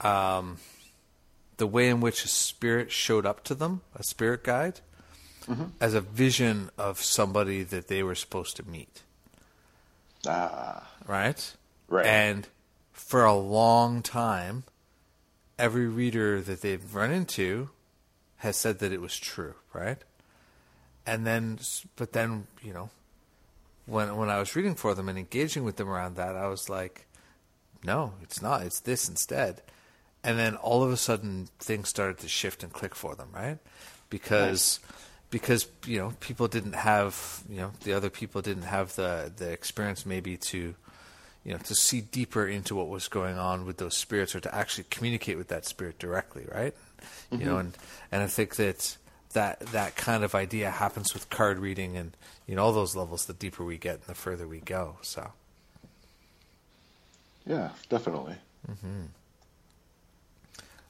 [0.00, 0.58] um,
[1.56, 4.80] the way in which a spirit showed up to them, a spirit guide,
[5.80, 9.02] as a vision of somebody that they were supposed to meet.
[10.26, 11.56] ah Right.
[11.88, 12.06] Right.
[12.06, 12.46] And
[12.92, 14.64] for a long time,
[15.58, 17.70] every reader that they've run into
[18.38, 19.98] has said that it was true, right?
[21.06, 21.58] And then,
[21.96, 22.90] but then, you know,
[23.88, 26.68] when when I was reading for them and engaging with them around that, I was
[26.68, 27.06] like,
[27.84, 28.62] no, it's not.
[28.62, 29.62] It's this instead.
[30.22, 33.58] And then all of a sudden, things started to shift and click for them, right?
[34.10, 35.02] Because nice.
[35.30, 39.50] because you know people didn't have you know the other people didn't have the the
[39.50, 40.74] experience maybe to
[41.44, 44.54] you know to see deeper into what was going on with those spirits or to
[44.54, 46.74] actually communicate with that spirit directly, right?
[47.30, 47.40] Mm-hmm.
[47.40, 47.60] You know, mm-hmm.
[47.60, 47.78] and
[48.12, 48.96] and I think that
[49.38, 52.16] that that kind of idea happens with card reading and
[52.48, 53.26] you know all those levels.
[53.26, 54.96] The deeper we get, and the further we go.
[55.02, 55.30] So.
[57.46, 58.34] Yeah, definitely.
[58.70, 59.04] Mm-hmm.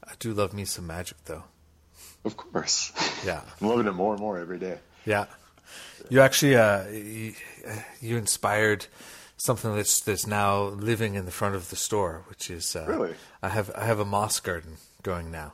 [0.05, 1.45] I do love me some magic, though.
[2.25, 2.91] Of course.
[3.25, 4.79] Yeah, I'm loving it more and more every day.
[5.05, 5.27] Yeah,
[6.09, 7.35] you actually uh, you,
[8.01, 8.87] you, inspired
[9.37, 13.15] something that's that's now living in the front of the store, which is uh, really.
[13.43, 15.53] I have I have a moss garden going now.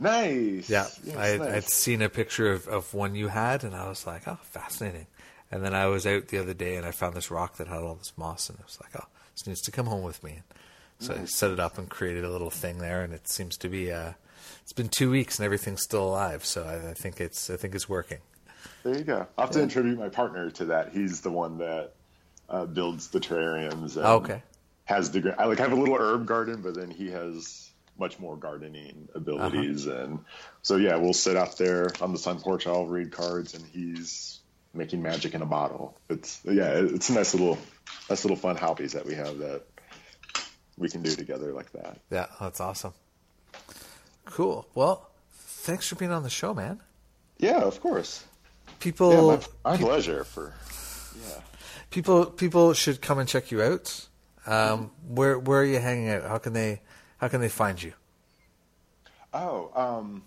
[0.00, 0.68] Nice.
[0.70, 1.54] Yeah, yes, I, nice.
[1.54, 5.06] I'd seen a picture of, of one you had, and I was like, oh, fascinating.
[5.50, 7.82] And then I was out the other day, and I found this rock that had
[7.82, 10.40] all this moss, and I was like, oh, this needs to come home with me.
[11.00, 11.22] So nice.
[11.22, 13.92] I set it up and created a little thing there, and it seems to be.
[13.92, 14.12] Uh,
[14.62, 16.44] it's been two weeks, and everything's still alive.
[16.44, 18.18] So I, I think it's I think it's working.
[18.84, 19.26] There you go.
[19.36, 20.92] I have to attribute my partner to that.
[20.92, 21.92] He's the one that
[22.48, 23.96] uh, builds the terrariums.
[23.96, 24.42] Okay.
[24.84, 27.69] Has the I like I have a little herb garden, but then he has
[28.00, 30.02] much more gardening abilities, uh-huh.
[30.02, 30.18] and
[30.62, 32.66] so yeah, we'll sit out there on the sun porch.
[32.66, 34.40] I'll read cards, and he's
[34.74, 35.96] making magic in a bottle.
[36.08, 37.58] It's yeah, it's a nice little
[38.08, 39.62] nice little fun hobbies that we have that
[40.76, 41.98] we can do together like that.
[42.10, 42.94] Yeah, that's awesome.
[44.24, 44.66] Cool.
[44.74, 46.80] Well, thanks for being on the show, man.
[47.38, 48.24] Yeah, of course.
[48.80, 50.24] People, yeah, my, my pe- pleasure.
[50.24, 50.54] For
[51.28, 51.40] yeah,
[51.90, 54.06] people people should come and check you out.
[54.46, 56.22] Um, where where are you hanging out?
[56.22, 56.80] How can they
[57.20, 57.92] how can they find you?
[59.32, 60.22] Oh, um,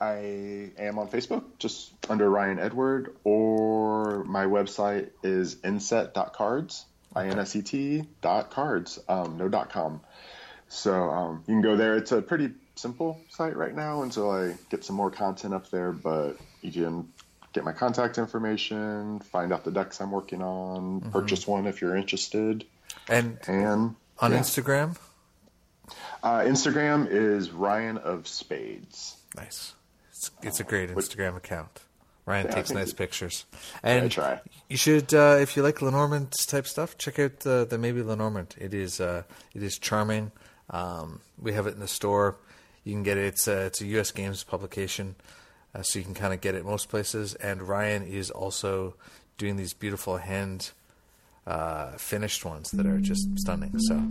[0.00, 6.84] I am on Facebook, just under Ryan Edward, or my website is inset.cards,
[7.16, 7.28] okay.
[7.28, 10.02] I-N-S-E-T dot cards, um, no dot com.
[10.68, 11.96] So um, you can go there.
[11.96, 15.92] It's a pretty simple site right now until I get some more content up there,
[15.92, 17.08] but you can
[17.54, 21.10] get my contact information, find out the decks I'm working on, mm-hmm.
[21.10, 22.66] purchase one if you're interested.
[23.08, 24.38] And, and on yeah.
[24.38, 24.96] Instagram?
[26.22, 29.16] Uh, Instagram is Ryan of Spades.
[29.36, 29.74] Nice.
[30.10, 31.80] It's, it's a great Instagram account.
[32.28, 33.46] Ryan yeah, takes nice pictures,
[33.82, 34.38] and try.
[34.68, 38.54] you should, uh, if you like Lenormand type stuff, check out the the maybe Lenormand.
[38.58, 39.22] It is uh,
[39.54, 40.32] it is charming.
[40.68, 42.36] Um, we have it in the store.
[42.84, 43.24] You can get it.
[43.24, 44.10] It's a, it's a U.S.
[44.10, 45.14] Games publication,
[45.74, 47.34] uh, so you can kind of get it most places.
[47.36, 48.96] And Ryan is also
[49.38, 50.72] doing these beautiful hand
[51.46, 53.78] uh, finished ones that are just stunning.
[53.78, 54.02] So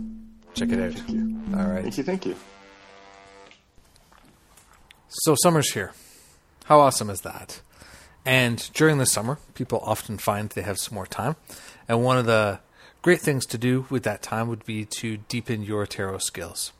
[0.58, 0.92] check it out.
[0.92, 1.40] Thank you.
[1.56, 1.82] All right.
[1.82, 2.04] Thank you.
[2.04, 2.36] Thank you.
[5.08, 5.92] So summer's here.
[6.64, 7.60] How awesome is that?
[8.26, 11.36] And during the summer, people often find they have some more time.
[11.88, 12.60] And one of the
[13.00, 16.72] great things to do with that time would be to deepen your tarot skills.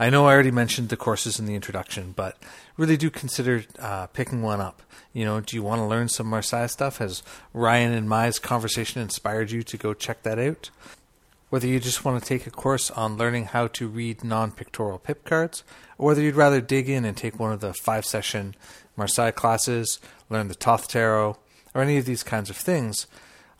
[0.00, 2.36] I know I already mentioned the courses in the introduction, but
[2.76, 4.82] really do consider uh, picking one up.
[5.12, 6.98] You know, do you want to learn some Marseille stuff?
[6.98, 7.22] Has
[7.52, 10.70] Ryan and Mai's conversation inspired you to go check that out?
[11.50, 14.98] Whether you just want to take a course on learning how to read non pictorial
[14.98, 15.64] pip cards,
[15.96, 18.54] or whether you'd rather dig in and take one of the five session
[18.96, 21.38] Marseille classes, learn the Thoth Tarot,
[21.74, 23.06] or any of these kinds of things,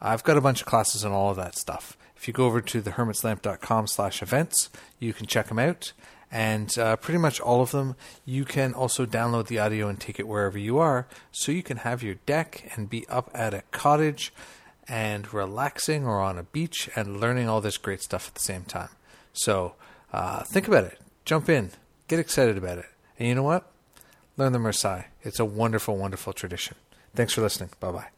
[0.02, 1.96] I've got a bunch of classes on all of that stuff.
[2.14, 4.68] If you go over to thehermitslamp.com slash events,
[4.98, 5.92] you can check them out.
[6.30, 7.94] And uh, pretty much all of them,
[8.26, 11.78] you can also download the audio and take it wherever you are, so you can
[11.78, 14.32] have your deck and be up at a cottage
[14.88, 18.64] and relaxing or on a beach and learning all this great stuff at the same
[18.64, 18.88] time.
[19.32, 19.74] So
[20.12, 21.70] uh, think about it, jump in,
[22.08, 22.86] get excited about it.
[23.18, 23.70] And you know what?
[24.36, 25.04] Learn the Marseille.
[25.22, 26.76] It's a wonderful, wonderful tradition.
[27.14, 27.70] Thanks for listening.
[27.80, 28.17] Bye bye.